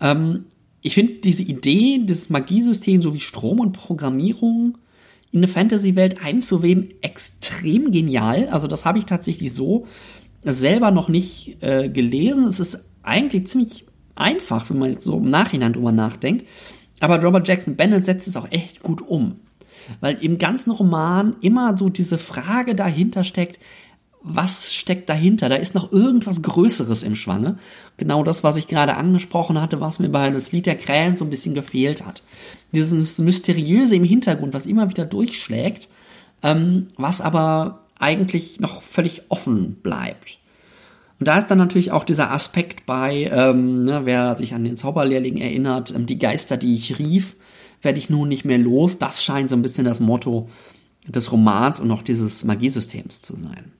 [0.00, 0.46] Ähm,
[0.82, 4.78] ich finde diese Idee des Magiesystems sowie Strom und Programmierung
[5.32, 8.48] in eine Fantasy-Welt einzuweben extrem genial.
[8.48, 9.86] Also das habe ich tatsächlich so
[10.42, 12.44] selber noch nicht äh, gelesen.
[12.44, 13.85] Es ist eigentlich ziemlich
[14.16, 16.46] einfach, wenn man jetzt so im Nachhinein drüber nachdenkt.
[17.00, 19.36] Aber Robert Jackson Bennett setzt es auch echt gut um.
[20.00, 23.58] Weil im ganzen Roman immer so diese Frage dahinter steckt,
[24.28, 25.48] was steckt dahinter?
[25.48, 27.58] Da ist noch irgendwas Größeres im Schwange.
[27.96, 31.24] Genau das, was ich gerade angesprochen hatte, was mir bei das Lied der Krähen so
[31.24, 32.24] ein bisschen gefehlt hat.
[32.72, 35.88] Dieses Mysteriöse im Hintergrund, was immer wieder durchschlägt,
[36.42, 40.38] ähm, was aber eigentlich noch völlig offen bleibt.
[41.18, 44.76] Und da ist dann natürlich auch dieser Aspekt bei, ähm, ne, wer sich an den
[44.76, 47.36] Zauberlehrling erinnert, ähm, die Geister, die ich rief,
[47.82, 48.98] werde ich nun nicht mehr los.
[48.98, 50.48] Das scheint so ein bisschen das Motto
[51.06, 53.72] des Romans und auch dieses Magiesystems zu sein.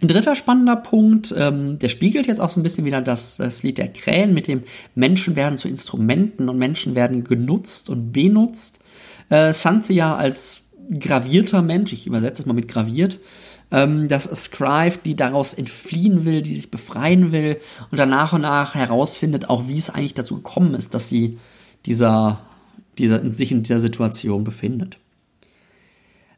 [0.00, 3.62] Ein dritter spannender Punkt, ähm, der spiegelt jetzt auch so ein bisschen wieder das, das
[3.62, 4.62] Lied der Krähen mit dem
[4.94, 8.80] Menschen werden zu Instrumenten und Menschen werden genutzt und benutzt.
[9.28, 10.62] Äh, Santhia als
[10.98, 13.18] gravierter Mensch, ich übersetze es mal mit graviert,
[13.72, 17.58] ähm, das Scribe, die daraus entfliehen will, die sich befreien will
[17.90, 21.38] und dann nach und nach herausfindet, auch wie es eigentlich dazu gekommen ist, dass sie
[21.86, 22.42] dieser,
[22.98, 24.98] dieser, sich in dieser Situation befindet.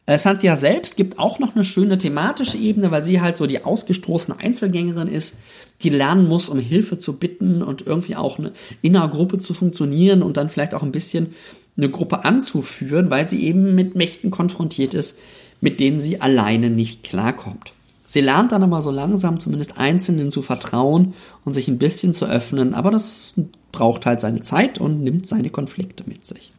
[0.07, 3.65] Äh, Santhia selbst gibt auch noch eine schöne thematische Ebene, weil sie halt so die
[3.65, 5.37] ausgestoßene Einzelgängerin ist,
[5.83, 9.55] die lernen muss, um Hilfe zu bitten und irgendwie auch eine, in einer Gruppe zu
[9.55, 11.35] funktionieren und dann vielleicht auch ein bisschen
[11.77, 15.19] eine Gruppe anzuführen, weil sie eben mit Mächten konfrontiert ist,
[15.65, 17.73] mit denen sie alleine nicht klarkommt.
[18.07, 22.27] Sie lernt dann aber so langsam zumindest Einzelnen zu vertrauen und sich ein bisschen zu
[22.27, 23.33] öffnen, aber das
[23.73, 26.53] braucht halt seine Zeit und nimmt seine Konflikte mit sich.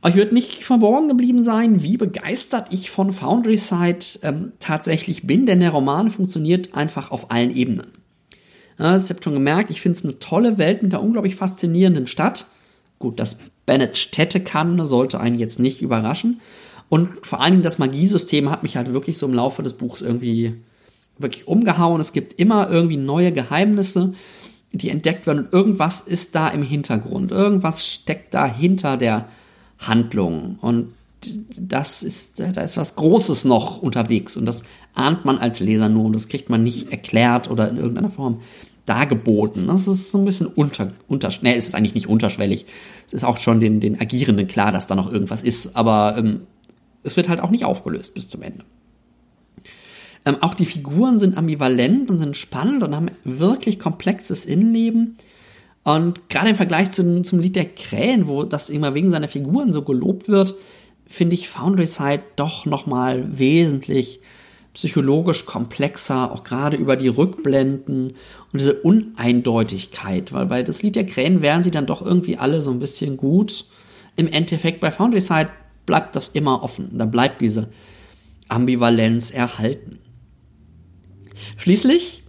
[0.00, 5.44] Euch wird nicht verborgen geblieben sein, wie begeistert ich von Foundry Side ähm, tatsächlich bin,
[5.44, 7.88] denn der Roman funktioniert einfach auf allen Ebenen.
[8.78, 12.06] Ja, ihr habt schon gemerkt, ich finde es eine tolle Welt mit einer unglaublich faszinierenden
[12.06, 12.46] Stadt.
[12.98, 16.40] Gut, dass Bennett Städte kann, sollte einen jetzt nicht überraschen.
[16.94, 20.54] Und vor Dingen das Magiesystem hat mich halt wirklich so im Laufe des Buchs irgendwie
[21.18, 22.00] wirklich umgehauen.
[22.00, 24.12] Es gibt immer irgendwie neue Geheimnisse,
[24.70, 27.32] die entdeckt werden und irgendwas ist da im Hintergrund.
[27.32, 29.26] Irgendwas steckt da hinter der
[29.80, 30.56] Handlung.
[30.60, 30.94] Und
[31.58, 34.62] das ist, da ist was Großes noch unterwegs und das
[34.94, 38.40] ahnt man als Leser nur und das kriegt man nicht erklärt oder in irgendeiner Form
[38.86, 39.66] dargeboten.
[39.66, 42.66] Das ist so ein bisschen unter, unter nee, es ist eigentlich nicht unterschwellig.
[43.08, 46.42] Es ist auch schon den, den Agierenden klar, dass da noch irgendwas ist, aber ähm,
[47.04, 48.64] es wird halt auch nicht aufgelöst bis zum Ende.
[50.24, 55.16] Ähm, auch die Figuren sind ambivalent und sind spannend und haben wirklich komplexes Innenleben.
[55.84, 59.70] Und gerade im Vergleich zum, zum Lied der Krähen, wo das immer wegen seiner Figuren
[59.70, 60.54] so gelobt wird,
[61.06, 64.20] finde ich Foundry Side doch nochmal wesentlich
[64.72, 68.08] psychologisch komplexer, auch gerade über die Rückblenden
[68.52, 72.60] und diese Uneindeutigkeit, weil bei das Lied der Krähen wären sie dann doch irgendwie alle
[72.60, 73.66] so ein bisschen gut.
[74.16, 75.50] Im Endeffekt bei Foundry Side
[75.86, 77.68] bleibt das immer offen, da bleibt diese
[78.48, 79.98] Ambivalenz erhalten.
[81.56, 82.22] Schließlich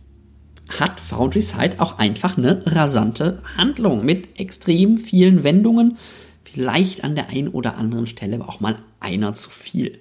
[0.79, 5.97] hat Foundry Side auch einfach eine rasante Handlung mit extrem vielen Wendungen,
[6.43, 9.99] vielleicht an der einen oder anderen Stelle auch mal einer zu viel.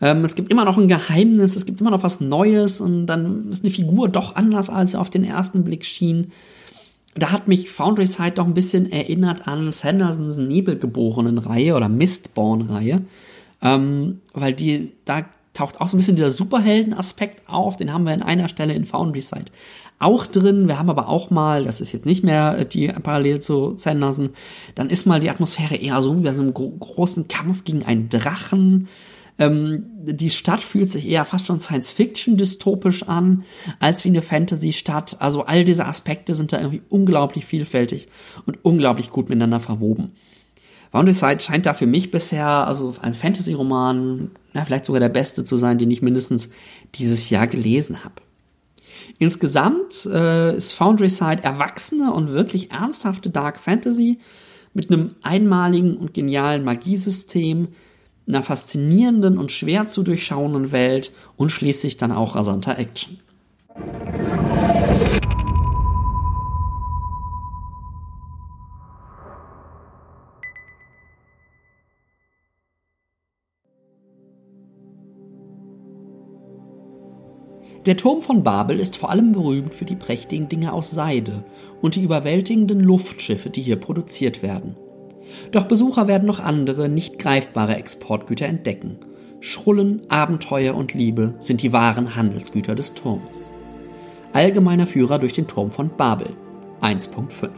[0.00, 3.48] Ähm, es gibt immer noch ein Geheimnis, es gibt immer noch was Neues und dann
[3.50, 6.32] ist eine Figur doch anders, als sie auf den ersten Blick schien.
[7.14, 12.62] Da hat mich Foundry Side doch ein bisschen erinnert an Sandersons Nebelgeborenen Reihe oder Mistborn
[12.62, 13.02] Reihe,
[13.62, 17.76] ähm, weil die da taucht auch so ein bisschen dieser Superhelden-Aspekt auf.
[17.76, 19.46] Den haben wir in einer Stelle in Foundry Side
[19.98, 20.68] auch drin.
[20.68, 24.30] Wir haben aber auch mal, das ist jetzt nicht mehr äh, die parallel zu Sanderson,
[24.74, 27.84] dann ist mal die Atmosphäre eher so wie bei so einem gro großen Kampf gegen
[27.84, 28.88] einen Drachen.
[29.38, 33.44] Ähm, die Stadt fühlt sich eher fast schon Science-Fiction dystopisch an,
[33.80, 35.20] als wie eine Fantasy-Stadt.
[35.20, 38.08] Also all diese Aspekte sind da irgendwie unglaublich vielfältig
[38.46, 40.12] und unglaublich gut miteinander verwoben.
[40.92, 45.56] Boundary scheint da für mich bisher, also ein Fantasy-Roman, ja, vielleicht sogar der beste zu
[45.56, 46.50] sein, den ich mindestens
[46.94, 48.14] dieses Jahr gelesen habe.
[49.18, 54.18] Insgesamt äh, ist Foundry Side erwachsene und wirklich ernsthafte Dark Fantasy
[54.72, 57.68] mit einem einmaligen und genialen Magiesystem,
[58.26, 63.18] einer faszinierenden und schwer zu durchschauenden Welt und schließlich dann auch rasanter Action.
[77.86, 81.44] Der Turm von Babel ist vor allem berühmt für die prächtigen Dinge aus Seide
[81.82, 84.74] und die überwältigenden Luftschiffe, die hier produziert werden.
[85.52, 88.98] Doch Besucher werden noch andere, nicht greifbare Exportgüter entdecken.
[89.40, 93.48] Schrullen, Abenteuer und Liebe sind die wahren Handelsgüter des Turms.
[94.32, 96.28] Allgemeiner Führer durch den Turm von Babel
[96.80, 97.50] 1.5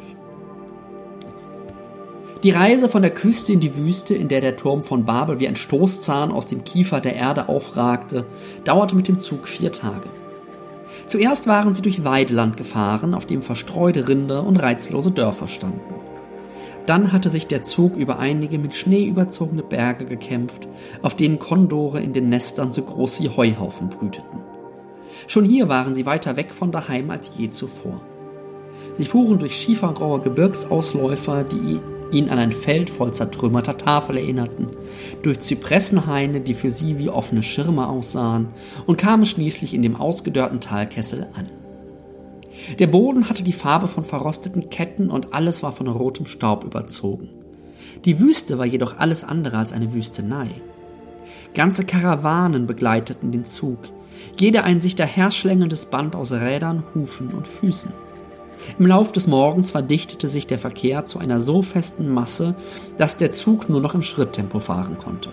[2.43, 5.49] Die Reise von der Küste in die Wüste, in der der Turm von Babel wie
[5.49, 8.27] ein Stoßzahn aus dem Kiefer der Erde aufragte,
[8.65, 10.09] dauerte mit dem Zug vier Tage.
[11.07, 16.06] Zuerst waren sie durch Weideland gefahren, auf dem verstreute Rinder und reizlose Dörfer standen.
[16.87, 20.69] Dann hatte sich der Zug über einige mit Schnee überzogene Berge gekämpft,
[21.03, 24.41] auf denen Kondore in den Nestern so groß wie Heuhaufen brüteten.
[25.27, 28.01] Schon hier waren sie weiter weg von daheim als je zuvor.
[28.95, 31.81] Sie fuhren durch schiefergraue Gebirgsausläufer, die
[32.13, 34.69] ihn an ein Feld voll zertrümmerter Tafel erinnerten,
[35.23, 38.49] durch Zypressenhaine, die für sie wie offene Schirme aussahen,
[38.87, 41.47] und kamen schließlich in dem ausgedörrten Talkessel an.
[42.79, 47.29] Der Boden hatte die Farbe von verrosteten Ketten und alles war von rotem Staub überzogen.
[48.05, 50.49] Die Wüste war jedoch alles andere als eine Wüstenei.
[51.55, 53.79] Ganze Karawanen begleiteten den Zug,
[54.39, 57.93] jeder ein sich daherschlängelndes Band aus Rädern, Hufen und Füßen.
[58.79, 62.55] Im Lauf des Morgens verdichtete sich der Verkehr zu einer so festen Masse,
[62.97, 65.31] dass der Zug nur noch im Schritttempo fahren konnte.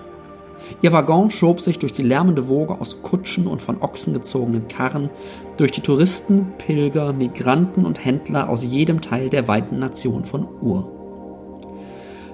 [0.83, 5.09] Ihr Waggon schob sich durch die lärmende Woge aus Kutschen und von Ochsen gezogenen Karren,
[5.55, 10.91] durch die Touristen, Pilger, Migranten und Händler aus jedem Teil der weiten Nation von Ur.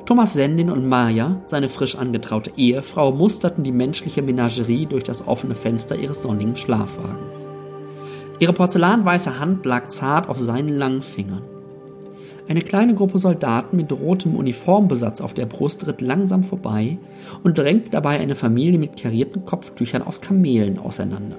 [0.08, 5.54] Thomas Sendin und Maya, seine frisch angetraute Ehefrau, musterten die menschliche Menagerie durch das offene
[5.54, 7.46] Fenster ihres sonnigen Schlafwagens.
[8.40, 11.44] Ihre porzellanweiße Hand lag zart auf seinen langen Fingern.
[12.50, 16.98] Eine kleine Gruppe Soldaten mit rotem Uniformbesatz auf der Brust ritt langsam vorbei
[17.44, 21.36] und drängte dabei eine Familie mit karierten Kopftüchern aus Kamelen auseinander.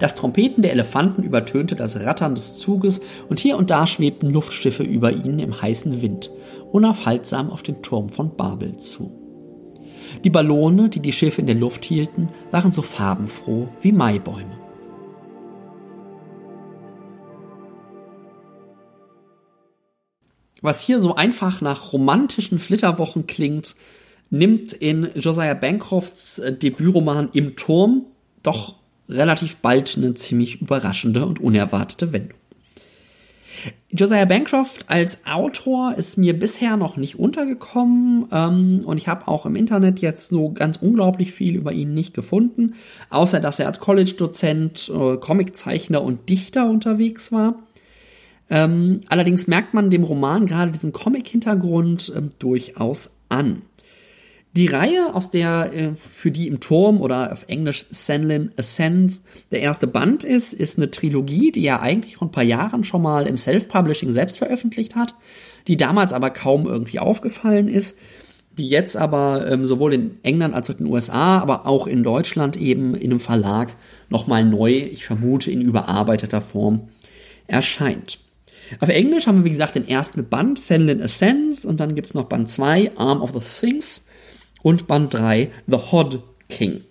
[0.00, 4.82] Das Trompeten der Elefanten übertönte das Rattern des Zuges und hier und da schwebten Luftschiffe
[4.82, 6.32] über ihnen im heißen Wind,
[6.72, 9.12] unaufhaltsam auf den Turm von Babel zu.
[10.24, 14.57] Die Ballone, die die Schiffe in der Luft hielten, waren so farbenfroh wie Maibäume.
[20.60, 23.74] Was hier so einfach nach romantischen Flitterwochen klingt,
[24.30, 28.06] nimmt in Josiah Bancrofts äh, Debütroman Im Turm
[28.42, 28.74] doch
[29.08, 32.38] relativ bald eine ziemlich überraschende und unerwartete Wendung.
[33.90, 39.46] Josiah Bancroft als Autor ist mir bisher noch nicht untergekommen ähm, und ich habe auch
[39.46, 42.74] im Internet jetzt so ganz unglaublich viel über ihn nicht gefunden,
[43.10, 47.54] außer dass er als College-Dozent, äh, Comiczeichner und Dichter unterwegs war.
[48.50, 53.62] Ähm, allerdings merkt man dem Roman gerade diesen Comic-Hintergrund ähm, durchaus an.
[54.56, 59.20] Die Reihe, aus der äh, für die im Turm oder auf Englisch Senlin Ascends
[59.50, 63.02] der erste Band ist, ist eine Trilogie, die er eigentlich vor ein paar Jahren schon
[63.02, 65.14] mal im Self-Publishing selbst veröffentlicht hat,
[65.66, 67.98] die damals aber kaum irgendwie aufgefallen ist,
[68.56, 72.02] die jetzt aber ähm, sowohl in England als auch in den USA, aber auch in
[72.02, 73.76] Deutschland eben in einem Verlag
[74.08, 76.88] nochmal neu, ich vermute in überarbeiteter Form,
[77.46, 78.18] erscheint.
[78.80, 82.14] Auf Englisch haben wir, wie gesagt, den ersten Band, Senlin Ascends, und dann gibt es
[82.14, 84.04] noch Band 2, Arm of the Things,
[84.62, 86.82] und Band 3, The Hod King.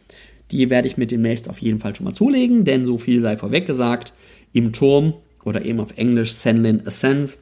[0.51, 3.38] Die werde ich mir demnächst auf jeden Fall schon mal zulegen, denn so viel sei
[3.38, 4.13] vorweg gesagt,
[4.53, 5.13] im Turm
[5.43, 7.39] oder eben auf Englisch Senlin Ascends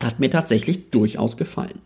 [0.00, 1.80] hat mir tatsächlich durchaus gefallen.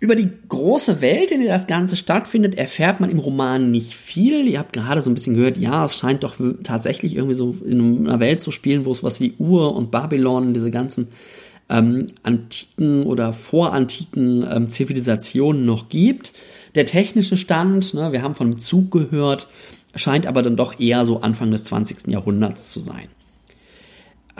[0.00, 4.48] Über die große Welt, in der das Ganze stattfindet, erfährt man im Roman nicht viel.
[4.48, 8.08] Ihr habt gerade so ein bisschen gehört, ja, es scheint doch tatsächlich irgendwie so in
[8.08, 11.08] einer Welt zu spielen, wo es was wie Ur und Babylon, diese ganzen
[11.68, 16.32] ähm, antiken oder vorantiken ähm, Zivilisationen noch gibt.
[16.74, 19.48] Der technische Stand, ne, wir haben von Zug gehört,
[19.94, 22.06] scheint aber dann doch eher so Anfang des 20.
[22.06, 23.08] Jahrhunderts zu sein.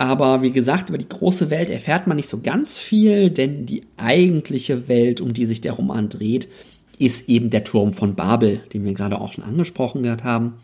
[0.01, 3.83] Aber wie gesagt, über die große Welt erfährt man nicht so ganz viel, denn die
[3.99, 6.49] eigentliche Welt, um die sich der Roman dreht,
[6.99, 10.55] ist eben der Turm von Babel, den wir gerade auch schon angesprochen haben.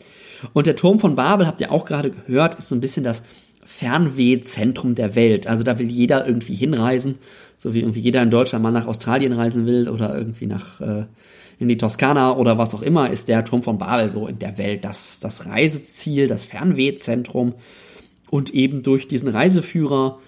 [0.54, 3.24] Und der Turm von Babel, habt ihr auch gerade gehört, ist so ein bisschen das
[3.62, 5.46] Fernwehzentrum der Welt.
[5.46, 7.16] Also da will jeder irgendwie hinreisen,
[7.58, 11.04] so wie irgendwie jeder in Deutschland mal nach Australien reisen will oder irgendwie nach äh,
[11.58, 14.56] in die Toskana oder was auch immer, ist der Turm von Babel so in der
[14.56, 17.52] Welt das, das Reiseziel, das Fernwehzentrum
[18.36, 20.18] und eben durch diesen Reiseführer,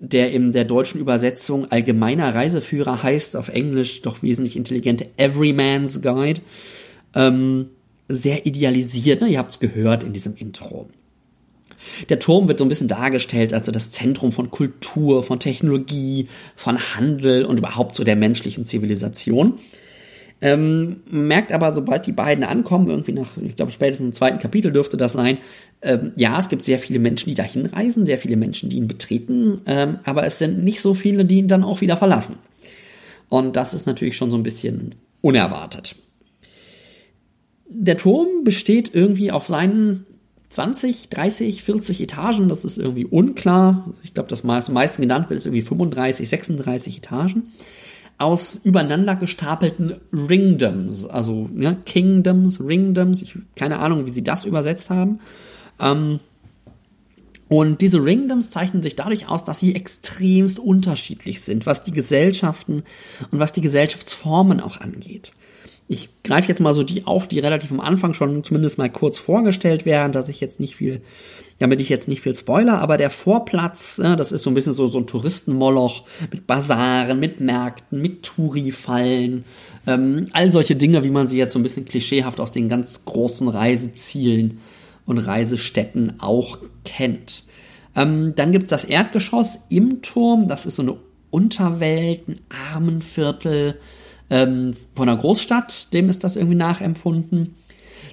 [0.00, 6.42] der in der deutschen Übersetzung allgemeiner Reiseführer heißt, auf Englisch doch wesentlich intelligente Everyman's Guide,
[7.14, 7.70] ähm,
[8.06, 9.22] sehr idealisiert.
[9.22, 9.28] Ne?
[9.28, 10.90] Ihr habt es gehört in diesem Intro.
[12.10, 16.78] Der Turm wird so ein bisschen dargestellt als das Zentrum von Kultur, von Technologie, von
[16.78, 19.58] Handel und überhaupt so der menschlichen Zivilisation.
[20.42, 24.72] Ähm, merkt aber, sobald die beiden ankommen, irgendwie nach, ich glaube, spätestens im zweiten Kapitel
[24.72, 25.38] dürfte das sein,
[25.82, 28.88] ähm, ja, es gibt sehr viele Menschen, die dahin reisen, sehr viele Menschen, die ihn
[28.88, 32.38] betreten, ähm, aber es sind nicht so viele, die ihn dann auch wieder verlassen.
[33.28, 35.94] Und das ist natürlich schon so ein bisschen unerwartet.
[37.68, 40.06] Der Turm besteht irgendwie auf seinen
[40.48, 43.94] 20, 30, 40 Etagen, das ist irgendwie unklar.
[44.02, 47.44] Ich glaube, das meiste genannt wird ist irgendwie 35, 36 Etagen
[48.22, 54.90] aus übereinander gestapelten Ringdoms, also ja, Kingdoms, Ringdoms, ich, keine Ahnung, wie sie das übersetzt
[54.90, 55.18] haben.
[55.80, 56.20] Ähm,
[57.48, 62.84] und diese Ringdoms zeichnen sich dadurch aus, dass sie extremst unterschiedlich sind, was die Gesellschaften
[63.30, 65.32] und was die Gesellschaftsformen auch angeht.
[65.88, 69.18] Ich greife jetzt mal so die auf, die relativ am Anfang schon zumindest mal kurz
[69.18, 71.02] vorgestellt werden, dass ich jetzt nicht viel
[71.62, 74.72] damit ich jetzt nicht viel spoiler, aber der Vorplatz, ja, das ist so ein bisschen
[74.72, 76.02] so, so ein Touristenmoloch
[76.32, 79.44] mit Basaren, mit Märkten, mit Touri-Fallen,
[79.86, 83.04] ähm, all solche Dinge, wie man sie jetzt so ein bisschen klischeehaft aus den ganz
[83.04, 84.58] großen Reisezielen
[85.06, 87.44] und Reisestätten auch kennt.
[87.94, 90.96] Ähm, dann gibt es das Erdgeschoss im Turm, das ist so eine
[91.30, 92.40] Unterwelt, ein
[92.74, 93.76] Armenviertel
[94.30, 97.54] ähm, von einer Großstadt, dem ist das irgendwie nachempfunden.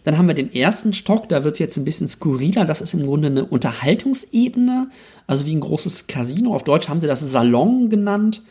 [0.03, 2.65] Dann haben wir den ersten Stock, da wird es jetzt ein bisschen skurriler.
[2.65, 4.89] Das ist im Grunde eine Unterhaltungsebene,
[5.27, 6.55] also wie ein großes Casino.
[6.55, 8.41] Auf Deutsch haben sie das Salon genannt.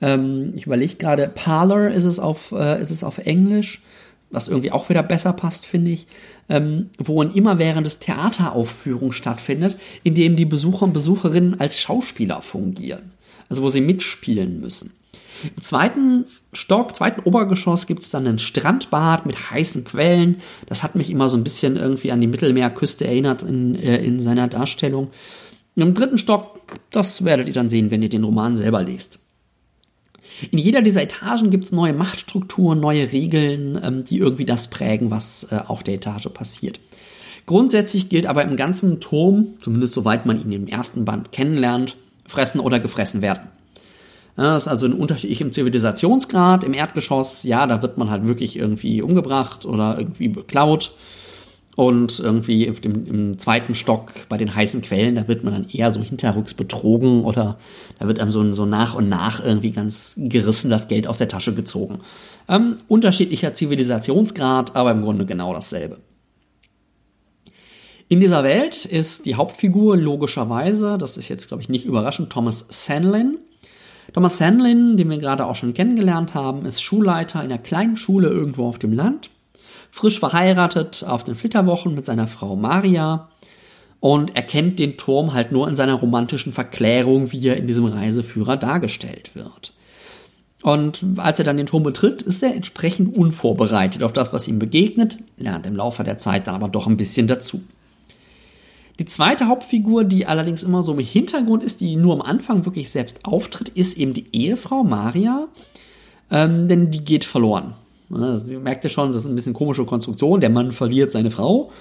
[0.00, 3.82] Ähm, ich überlege gerade, Parlor ist es auf, äh, ist es auf Englisch,
[4.30, 6.06] was irgendwie auch wieder besser passt, finde ich.
[6.48, 13.12] Ähm, wo ein immerwährendes Theateraufführung stattfindet, in dem die Besucher und Besucherinnen als Schauspieler fungieren.
[13.48, 14.92] Also wo sie mitspielen müssen.
[15.44, 20.36] Im zweiten Stock, zweiten Obergeschoss gibt es dann ein Strandbad mit heißen Quellen.
[20.66, 24.20] Das hat mich immer so ein bisschen irgendwie an die Mittelmeerküste erinnert in, äh, in
[24.20, 25.10] seiner Darstellung.
[25.74, 29.18] Im dritten Stock, das werdet ihr dann sehen, wenn ihr den Roman selber lest.
[30.50, 35.10] In jeder dieser Etagen gibt es neue Machtstrukturen, neue Regeln, ähm, die irgendwie das prägen,
[35.10, 36.80] was äh, auf der Etage passiert.
[37.46, 42.60] Grundsätzlich gilt aber im ganzen Turm, zumindest soweit man ihn im ersten Band kennenlernt, fressen
[42.60, 43.48] oder gefressen werden.
[44.36, 46.64] Das ist also ein unterschiedlichem Zivilisationsgrad.
[46.64, 50.92] Im Erdgeschoss, ja, da wird man halt wirklich irgendwie umgebracht oder irgendwie beklaut.
[51.74, 55.90] Und irgendwie dem, im zweiten Stock bei den heißen Quellen, da wird man dann eher
[55.90, 57.58] so hinterrücks betrogen oder
[57.98, 61.28] da wird einem so, so nach und nach irgendwie ganz gerissen das Geld aus der
[61.28, 62.00] Tasche gezogen.
[62.46, 65.98] Ähm, unterschiedlicher Zivilisationsgrad, aber im Grunde genau dasselbe.
[68.08, 72.66] In dieser Welt ist die Hauptfigur logischerweise, das ist jetzt glaube ich nicht überraschend, Thomas
[72.68, 73.38] Sanlin.
[74.12, 78.28] Thomas Sanlin, den wir gerade auch schon kennengelernt haben, ist Schulleiter in einer kleinen Schule
[78.28, 79.30] irgendwo auf dem Land
[79.92, 83.28] frisch verheiratet auf den Flitterwochen mit seiner Frau Maria
[84.00, 88.56] und erkennt den Turm halt nur in seiner romantischen Verklärung, wie er in diesem Reiseführer
[88.56, 89.74] dargestellt wird.
[90.62, 94.58] Und als er dann den Turm betritt, ist er entsprechend unvorbereitet auf das, was ihm
[94.58, 97.62] begegnet, lernt im Laufe der Zeit dann aber doch ein bisschen dazu.
[99.02, 102.88] Die zweite Hauptfigur, die allerdings immer so im Hintergrund ist, die nur am Anfang wirklich
[102.88, 105.48] selbst auftritt, ist eben die Ehefrau Maria,
[106.30, 107.74] ähm, denn die geht verloren.
[108.08, 110.40] Sie merkt ja schon, das ist ein bisschen komische Konstruktion.
[110.40, 111.72] Der Mann verliert seine Frau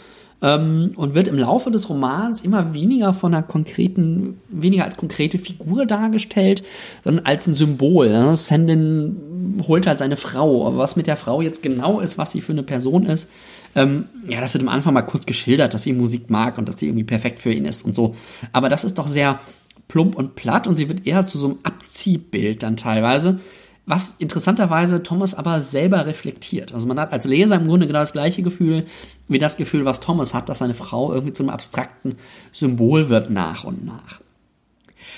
[0.41, 5.38] ähm, und wird im Laufe des Romans immer weniger von einer konkreten, weniger als konkrete
[5.38, 6.63] Figur dargestellt,
[7.03, 8.09] sondern als ein Symbol.
[8.09, 8.36] Ne?
[8.36, 10.65] Sandin holt halt seine Frau.
[10.65, 13.30] Aber was mit der Frau jetzt genau ist, was sie für eine Person ist,
[13.76, 16.78] ähm, ja, das wird am Anfang mal kurz geschildert, dass sie Musik mag und dass
[16.78, 18.15] sie irgendwie perfekt für ihn ist und so.
[18.53, 19.39] Aber das ist doch sehr
[19.88, 23.39] plump und platt und sie wird eher zu so einem Abziehbild dann teilweise
[23.86, 26.74] was interessanterweise Thomas aber selber reflektiert.
[26.74, 28.86] Also man hat als Leser im Grunde genau das gleiche Gefühl
[29.28, 32.13] wie das Gefühl, was Thomas hat, dass seine Frau irgendwie zum abstrakten
[32.51, 34.22] Symbol wird nach und nach.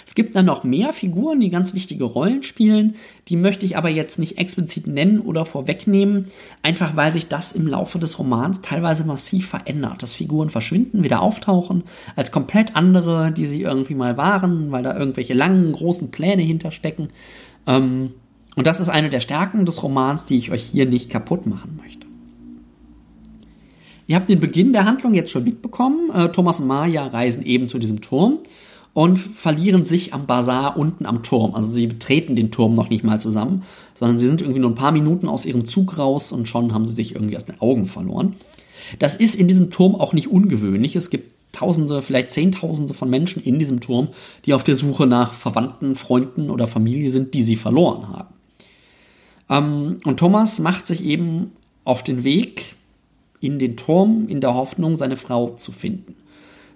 [0.06, 2.96] Es gibt dann noch mehr Figuren, die ganz wichtige Rollen spielen.
[3.28, 6.26] Die möchte ich aber jetzt nicht explizit nennen oder vorwegnehmen,
[6.62, 10.04] einfach weil sich das im Laufe des Romans teilweise massiv verändert.
[10.04, 11.84] Dass Figuren verschwinden, wieder auftauchen,
[12.16, 17.10] als komplett andere, die sie irgendwie mal waren, weil da irgendwelche langen, großen Pläne hinterstecken.
[17.68, 18.12] Ähm,
[18.56, 21.80] und das ist eine der Stärken des Romans, die ich euch hier nicht kaputt machen
[21.82, 22.08] möchte.
[24.06, 26.12] Ihr habt den Beginn der Handlung jetzt schon mitbekommen.
[26.14, 28.40] Äh, Thomas und Maya reisen eben zu diesem Turm
[28.94, 31.56] und verlieren sich am Bazar unten am Turm.
[31.56, 33.64] Also sie betreten den Turm noch nicht mal zusammen,
[33.96, 36.88] sondern sie sind irgendwie nur ein paar Minuten aus ihrem Zug raus und schon haben
[36.88, 38.36] sie sich irgendwie aus den Augen verloren.
[39.00, 40.96] Das ist in diesem Turm auch nicht ungewöhnlich.
[40.96, 44.08] Es gibt Tausende, vielleicht Zehntausende von Menschen in diesem Turm,
[44.46, 48.34] die auf der Suche nach Verwandten, Freunden oder Familie sind, die sie verloren haben.
[49.50, 51.52] Ähm, und Thomas macht sich eben
[51.84, 52.76] auf den Weg
[53.40, 56.16] in den Turm in der Hoffnung, seine Frau zu finden.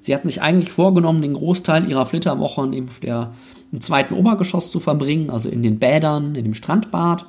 [0.08, 3.34] Sie hat sich eigentlich vorgenommen, den Großteil ihrer Flitterwochen im, der,
[3.74, 7.26] im zweiten Obergeschoss zu verbringen, also in den Bädern, in dem Strandbad.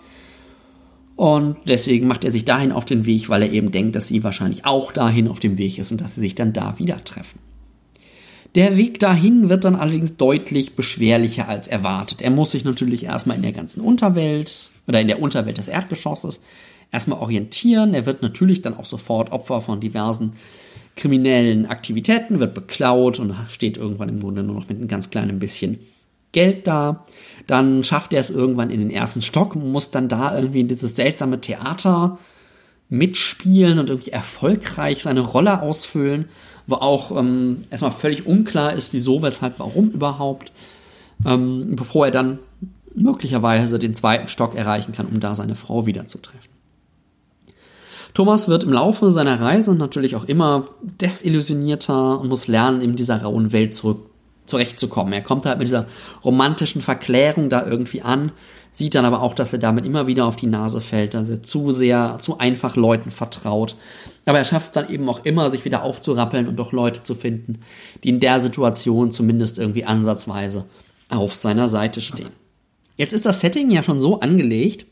[1.17, 4.23] Und deswegen macht er sich dahin auf den Weg, weil er eben denkt, dass sie
[4.23, 7.41] wahrscheinlich auch dahin auf dem Weg ist und dass sie sich dann da wieder treffen.
[8.55, 12.23] Der Weg dahin wird dann allerdings deutlich beschwerlicher als erwartet.
[12.23, 16.43] Er muss sich natürlich erstmal in der ganzen Unterwelt oder in der Unterwelt des Erdgeschosses
[16.93, 17.93] erstmal orientieren.
[17.93, 20.35] Er wird natürlich dann auch sofort Opfer von diversen
[20.99, 25.39] kriminellen Aktivitäten, wird beklaut und steht irgendwann im Grunde nur noch mit einem ganz kleinen
[25.39, 25.79] bisschen
[26.33, 27.07] Geld da.
[27.47, 30.97] Dann schafft er es irgendwann in den ersten Stock, muss dann da irgendwie in dieses
[30.97, 32.19] seltsame Theater
[32.91, 36.29] mitspielen und irgendwie erfolgreich seine Rolle ausfüllen,
[36.67, 40.53] wo auch ähm, erstmal völlig unklar ist, wieso, weshalb, warum überhaupt,
[41.25, 42.39] ähm, bevor er dann
[42.95, 46.58] möglicherweise den zweiten Stock erreichen kann, um da seine Frau wiederzutreffen.
[48.15, 53.23] Thomas wird im Laufe seiner Reise natürlich auch immer desillusionierter und muss lernen, in dieser
[53.23, 54.09] rauen Welt zurück
[54.49, 55.13] zurechtzukommen.
[55.13, 55.87] Er kommt halt mit dieser
[56.25, 58.33] romantischen Verklärung da irgendwie an,
[58.73, 61.43] sieht dann aber auch, dass er damit immer wieder auf die Nase fällt, dass er
[61.43, 63.77] zu sehr, zu einfach Leuten vertraut.
[64.25, 67.15] Aber er schafft es dann eben auch immer, sich wieder aufzurappeln und doch Leute zu
[67.15, 67.61] finden,
[68.05, 70.65] die in der Situation zumindest irgendwie ansatzweise
[71.09, 72.31] auf seiner Seite stehen.
[72.97, 74.87] Jetzt ist das Setting ja schon so angelegt,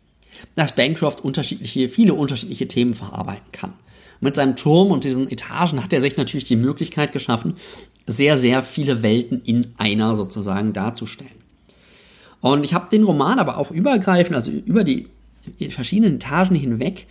[0.55, 3.73] dass Bancroft unterschiedliche, viele unterschiedliche Themen verarbeiten kann.
[4.21, 7.57] Mit seinem Turm und diesen Etagen hat er sich natürlich die Möglichkeit geschaffen,
[8.07, 11.31] sehr, sehr viele Welten in einer sozusagen darzustellen.
[12.41, 15.09] Und ich habe den Roman aber auch übergreifend, also über die
[15.71, 17.07] verschiedenen Etagen hinweg,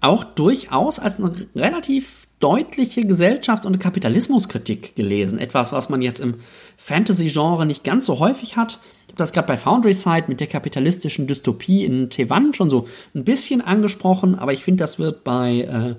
[0.00, 5.38] auch durchaus als eine relativ deutliche Gesellschafts- und Kapitalismuskritik gelesen.
[5.38, 6.34] Etwas, was man jetzt im
[6.76, 8.80] Fantasy-Genre nicht ganz so häufig hat.
[9.16, 13.60] Das gerade bei Foundry Side mit der kapitalistischen Dystopie in Tevan schon so ein bisschen
[13.60, 15.94] angesprochen, aber ich finde, das wird bei äh,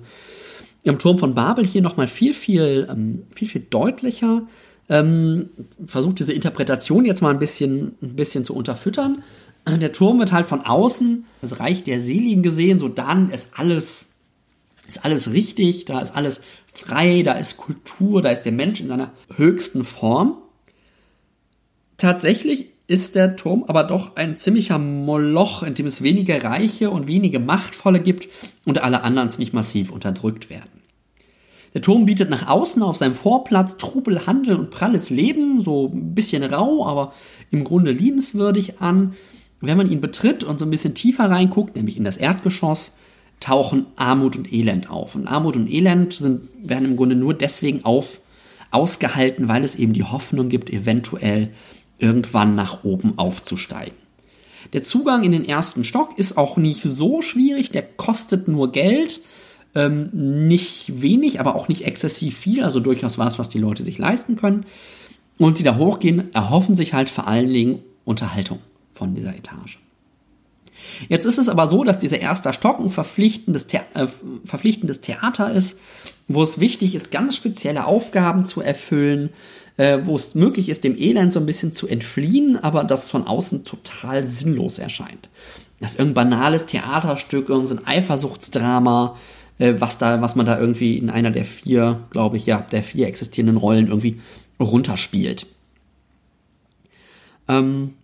[0.82, 4.42] im Turm von Babel hier nochmal viel, viel, ähm, viel, viel deutlicher.
[4.88, 5.50] ähm,
[5.84, 9.22] versucht diese Interpretation jetzt mal ein bisschen, ein bisschen zu unterfüttern.
[9.68, 14.12] Der Turm wird halt von außen, das Reich der Seligen gesehen, so dann ist alles,
[14.86, 16.40] ist alles richtig, da ist alles
[16.72, 20.38] frei, da ist Kultur, da ist der Mensch in seiner höchsten Form.
[21.96, 27.06] Tatsächlich ist der Turm aber doch ein ziemlicher Moloch, in dem es wenige Reiche und
[27.06, 28.28] wenige Machtvolle gibt
[28.64, 30.70] und alle anderen ziemlich massiv unterdrückt werden.
[31.74, 36.14] Der Turm bietet nach außen auf seinem Vorplatz Trubel, Handel und pralles Leben, so ein
[36.14, 37.12] bisschen rau, aber
[37.50, 39.14] im Grunde liebenswürdig an.
[39.60, 42.96] Wenn man ihn betritt und so ein bisschen tiefer reinguckt, nämlich in das Erdgeschoss,
[43.40, 45.14] tauchen Armut und Elend auf.
[45.16, 48.20] Und Armut und Elend sind, werden im Grunde nur deswegen auf,
[48.70, 51.50] ausgehalten, weil es eben die Hoffnung gibt, eventuell
[51.98, 53.94] irgendwann nach oben aufzusteigen.
[54.72, 59.20] Der Zugang in den ersten Stock ist auch nicht so schwierig, der kostet nur Geld,
[59.74, 63.98] ähm, nicht wenig, aber auch nicht exzessiv viel, also durchaus was, was die Leute sich
[63.98, 64.66] leisten können.
[65.38, 68.58] Und die da hochgehen, erhoffen sich halt vor allen Dingen Unterhaltung
[68.94, 69.78] von dieser Etage.
[71.08, 74.06] Jetzt ist es aber so, dass dieser erste Stock ein verpflichtendes, The äh,
[74.44, 75.78] verpflichtendes Theater ist,
[76.28, 79.30] wo es wichtig ist, ganz spezielle Aufgaben zu erfüllen,
[79.76, 83.26] äh, wo es möglich ist, dem Elend so ein bisschen zu entfliehen, aber das von
[83.26, 85.28] außen total sinnlos erscheint.
[85.80, 89.16] Das ist irgendein banales Theaterstück, irgendein Eifersuchtsdrama,
[89.58, 92.82] äh, was, da, was man da irgendwie in einer der vier, glaube ich, ja, der
[92.82, 94.20] vier existierenden Rollen irgendwie
[94.58, 95.46] runterspielt.
[97.48, 97.94] Ähm,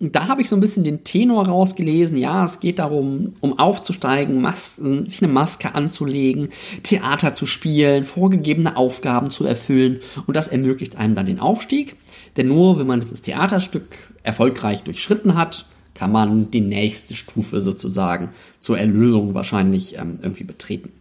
[0.00, 2.16] da habe ich so ein bisschen den Tenor rausgelesen.
[2.18, 6.50] Ja, es geht darum, um aufzusteigen, Mas sich eine Maske anzulegen,
[6.84, 9.98] Theater zu spielen, vorgegebene Aufgaben zu erfüllen.
[10.26, 11.96] Und das ermöglicht einem dann den Aufstieg.
[12.36, 18.28] Denn nur wenn man dieses Theaterstück erfolgreich durchschritten hat, kann man die nächste Stufe sozusagen
[18.60, 20.92] zur Erlösung wahrscheinlich ähm, irgendwie betreten.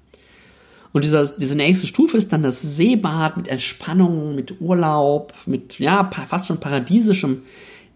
[0.91, 6.09] Und dieser, diese nächste Stufe ist dann das Seebad mit Entspannung, mit Urlaub, mit ja,
[6.27, 7.43] fast schon paradiesischem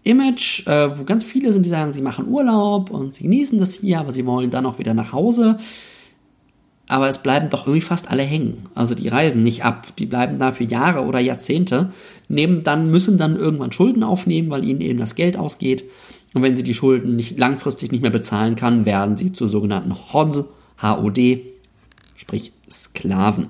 [0.04, 3.74] Image, äh, wo ganz viele sind, die sagen, sie machen Urlaub und sie genießen das
[3.74, 5.58] hier, aber sie wollen dann auch wieder nach Hause.
[6.88, 8.66] Aber es bleiben doch irgendwie fast alle hängen.
[8.74, 9.86] Also die reisen nicht ab.
[9.96, 11.92] Die bleiben da für Jahre oder Jahrzehnte,
[12.28, 15.84] nehmen dann, müssen dann irgendwann Schulden aufnehmen, weil ihnen eben das Geld ausgeht.
[16.34, 19.94] Und wenn sie die Schulden nicht langfristig nicht mehr bezahlen kann, werden sie zu sogenannten
[19.94, 20.46] HOD,
[20.82, 21.40] HOD,
[22.16, 23.48] sprich Sklaven.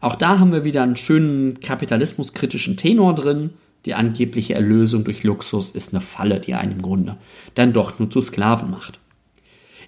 [0.00, 3.50] Auch da haben wir wieder einen schönen kapitalismuskritischen Tenor drin.
[3.86, 7.16] Die angebliche Erlösung durch Luxus ist eine Falle, die einen im Grunde
[7.54, 8.98] dann doch nur zu Sklaven macht.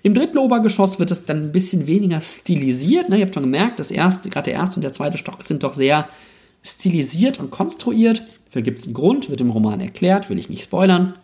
[0.05, 3.09] Im dritten Obergeschoss wird es dann ein bisschen weniger stilisiert.
[3.09, 3.19] Ne?
[3.19, 5.73] Ihr habt schon gemerkt, das erste, gerade der erste und der zweite Stock sind doch
[5.73, 6.09] sehr
[6.63, 8.23] stilisiert und konstruiert.
[8.47, 11.15] Dafür gibt es einen Grund, wird im Roman erklärt, will ich nicht spoilern.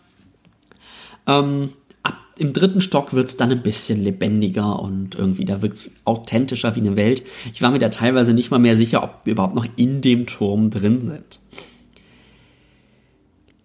[1.28, 1.72] Ähm,
[2.02, 5.90] ab im dritten Stock wird es dann ein bisschen lebendiger und irgendwie, da wirkt es
[6.04, 7.22] authentischer wie eine Welt.
[7.52, 10.26] Ich war mir da teilweise nicht mal mehr sicher, ob wir überhaupt noch in dem
[10.26, 11.38] Turm drin sind.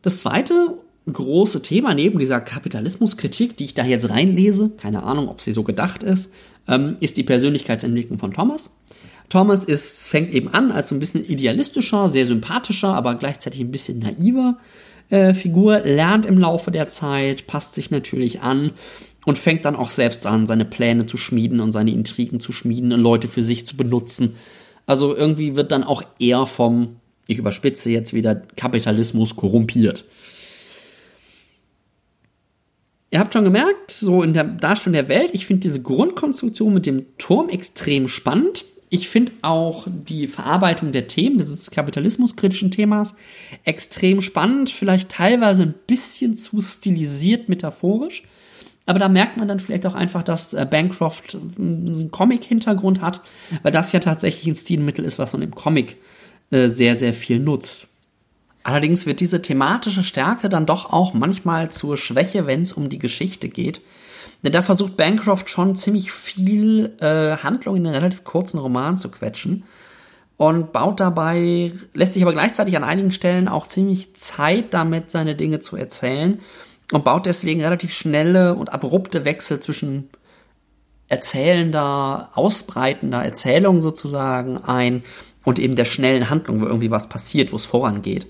[0.01, 0.79] Das zweite
[1.11, 5.63] große Thema neben dieser Kapitalismuskritik, die ich da jetzt reinlese, keine Ahnung, ob sie so
[5.63, 6.31] gedacht ist,
[6.67, 8.75] ähm, ist die Persönlichkeitsentwicklung von Thomas.
[9.27, 13.71] Thomas ist, fängt eben an als so ein bisschen idealistischer, sehr sympathischer, aber gleichzeitig ein
[13.71, 14.57] bisschen naiver
[15.09, 18.71] äh, Figur, lernt im Laufe der Zeit, passt sich natürlich an
[19.25, 22.91] und fängt dann auch selbst an, seine Pläne zu schmieden und seine Intrigen zu schmieden
[22.91, 24.35] und Leute für sich zu benutzen.
[24.85, 26.95] Also irgendwie wird dann auch er vom
[27.29, 30.03] ich überspitze jetzt wieder, Kapitalismus korrumpiert.
[33.11, 36.87] Ihr habt schon gemerkt, so in der Darstellung der Welt, ich finde diese Grundkonstruktion mit
[36.87, 38.65] dem Turm extrem spannend.
[38.89, 43.13] Ich finde auch die Verarbeitung der Themen, dieses kapitalismuskritischen Themas,
[43.63, 48.23] extrem spannend, vielleicht teilweise ein bisschen zu stilisiert metaphorisch.
[48.87, 53.21] Aber da merkt man dann vielleicht auch einfach, dass äh, Bancroft einen Comic-Hintergrund hat,
[53.61, 55.95] weil das ja tatsächlich ein Stilmittel ist, was man im Comic äh,
[56.51, 57.87] sehr, sehr viel nutzt.
[58.63, 62.99] Allerdings wird diese thematische Stärke dann doch auch manchmal zur Schwäche, wenn es um die
[62.99, 63.81] Geschichte geht.
[64.43, 69.09] Denn da versucht Bancroft schon ziemlich viel äh, Handlung in einen relativ kurzen Roman zu
[69.09, 69.63] quetschen
[70.37, 75.35] und baut dabei, lässt sich aber gleichzeitig an einigen Stellen auch ziemlich Zeit damit, seine
[75.35, 76.39] Dinge zu erzählen
[76.93, 80.09] und baut deswegen relativ schnelle und abrupte Wechsel zwischen
[81.09, 85.03] erzählender, ausbreitender Erzählung sozusagen ein
[85.43, 88.27] und eben der schnellen Handlung, wo irgendwie was passiert, wo es vorangeht.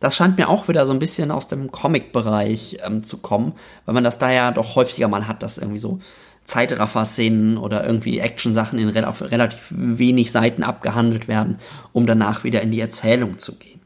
[0.00, 3.52] Das scheint mir auch wieder so ein bisschen aus dem Comic-Bereich ähm, zu kommen,
[3.86, 6.00] weil man das da ja doch häufiger mal hat, dass irgendwie so
[6.44, 11.58] Zeitraffer-Szenen oder irgendwie Action-Sachen in re relativ wenig Seiten abgehandelt werden,
[11.92, 13.80] um danach wieder in die Erzählung zu gehen.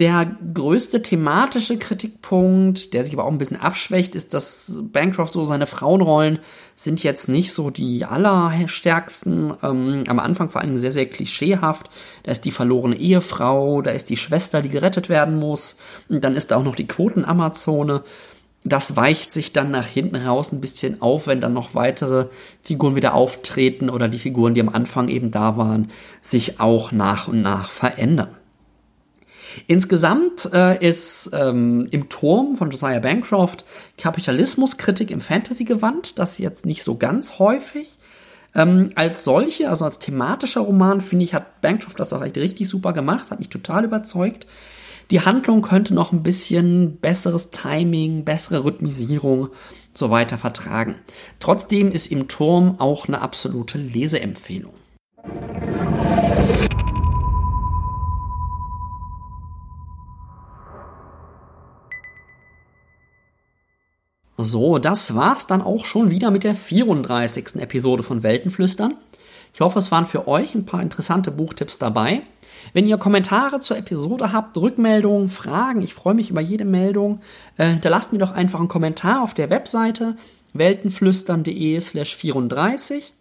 [0.00, 5.44] Der größte thematische Kritikpunkt, der sich aber auch ein bisschen abschwächt, ist, dass Bancroft so
[5.44, 6.38] seine Frauenrollen
[6.74, 9.52] sind jetzt nicht so die allerstärksten.
[9.62, 11.90] Ähm, am Anfang vor allem sehr, sehr klischeehaft.
[12.22, 15.76] Da ist die verlorene Ehefrau, da ist die Schwester, die gerettet werden muss.
[16.08, 18.02] Und dann ist da auch noch die Quoten-Amazone.
[18.64, 22.28] Das weicht sich dann nach hinten raus ein bisschen auf, wenn dann noch weitere
[22.62, 25.90] Figuren wieder auftreten oder die Figuren, die am Anfang eben da waren,
[26.22, 28.39] sich auch nach und nach verändern.
[29.66, 33.64] Insgesamt äh, ist ähm, im Turm von Josiah Bancroft
[33.98, 37.98] Kapitalismuskritik im Fantasy gewandt, das jetzt nicht so ganz häufig.
[38.54, 42.68] Ähm, als solche, also als thematischer Roman, finde ich, hat Bancroft das auch echt richtig
[42.68, 44.46] super gemacht, hat mich total überzeugt.
[45.10, 49.48] Die Handlung könnte noch ein bisschen besseres Timing, bessere Rhythmisierung
[49.92, 50.94] so weiter vertragen.
[51.40, 54.74] Trotzdem ist im Turm auch eine absolute Leseempfehlung.
[64.42, 67.56] So, das war's dann auch schon wieder mit der 34.
[67.56, 68.94] Episode von Weltenflüstern.
[69.52, 72.22] Ich hoffe, es waren für euch ein paar interessante Buchtipps dabei.
[72.72, 77.20] Wenn ihr Kommentare zur Episode habt, Rückmeldungen, Fragen, ich freue mich über jede Meldung,
[77.56, 80.16] äh, hinterlasst mir doch einfach einen Kommentar auf der Webseite
[80.52, 83.12] weltenflüstern.de slash 34.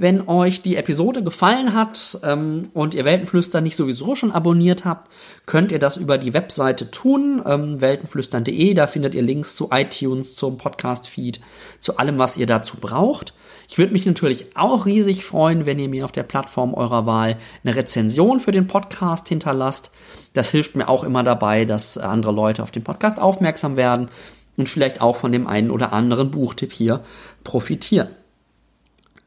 [0.00, 5.10] Wenn euch die Episode gefallen hat ähm, und ihr Weltenflüstern nicht sowieso schon abonniert habt,
[5.44, 8.72] könnt ihr das über die Webseite tun, ähm, weltenflüstern.de.
[8.72, 11.42] Da findet ihr Links zu iTunes, zum Podcast-Feed,
[11.80, 13.34] zu allem, was ihr dazu braucht.
[13.68, 17.36] Ich würde mich natürlich auch riesig freuen, wenn ihr mir auf der Plattform eurer Wahl
[17.62, 19.90] eine Rezension für den Podcast hinterlasst.
[20.32, 24.08] Das hilft mir auch immer dabei, dass andere Leute auf den Podcast aufmerksam werden
[24.56, 27.00] und vielleicht auch von dem einen oder anderen Buchtipp hier
[27.44, 28.08] profitieren.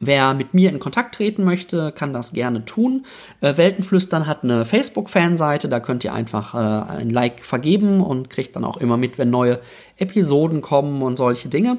[0.06, 3.06] Wer mit mir in Kontakt treten möchte, kann das gerne tun.
[3.40, 8.56] Äh, Weltenflüstern hat eine Facebook-Fanseite, da könnt ihr einfach äh, ein Like vergeben und kriegt
[8.56, 9.60] dann auch immer mit, wenn neue
[9.96, 11.78] Episoden kommen und solche Dinge.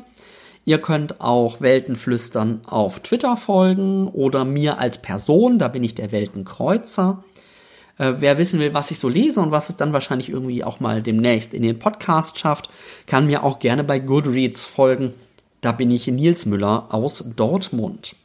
[0.67, 6.11] Ihr könnt auch Weltenflüstern auf Twitter folgen oder mir als Person, da bin ich der
[6.11, 7.23] Weltenkreuzer.
[7.97, 10.79] Äh, wer wissen will, was ich so lese und was es dann wahrscheinlich irgendwie auch
[10.79, 12.69] mal demnächst in den Podcast schafft,
[13.07, 15.13] kann mir auch gerne bei Goodreads folgen.
[15.61, 18.15] Da bin ich Nils Müller aus Dortmund.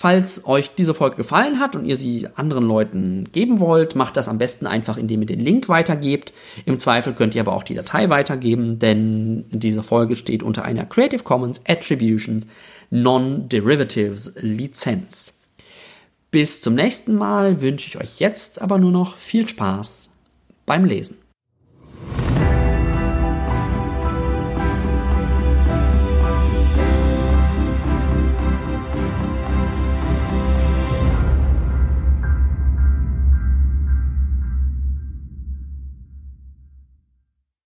[0.00, 4.28] Falls euch diese Folge gefallen hat und ihr sie anderen Leuten geben wollt, macht das
[4.28, 6.32] am besten einfach, indem ihr den Link weitergebt.
[6.64, 10.86] Im Zweifel könnt ihr aber auch die Datei weitergeben, denn diese Folge steht unter einer
[10.86, 12.46] Creative Commons Attribution
[12.88, 15.34] Non-Derivatives Lizenz.
[16.30, 20.08] Bis zum nächsten Mal wünsche ich euch jetzt aber nur noch viel Spaß
[20.64, 21.18] beim Lesen.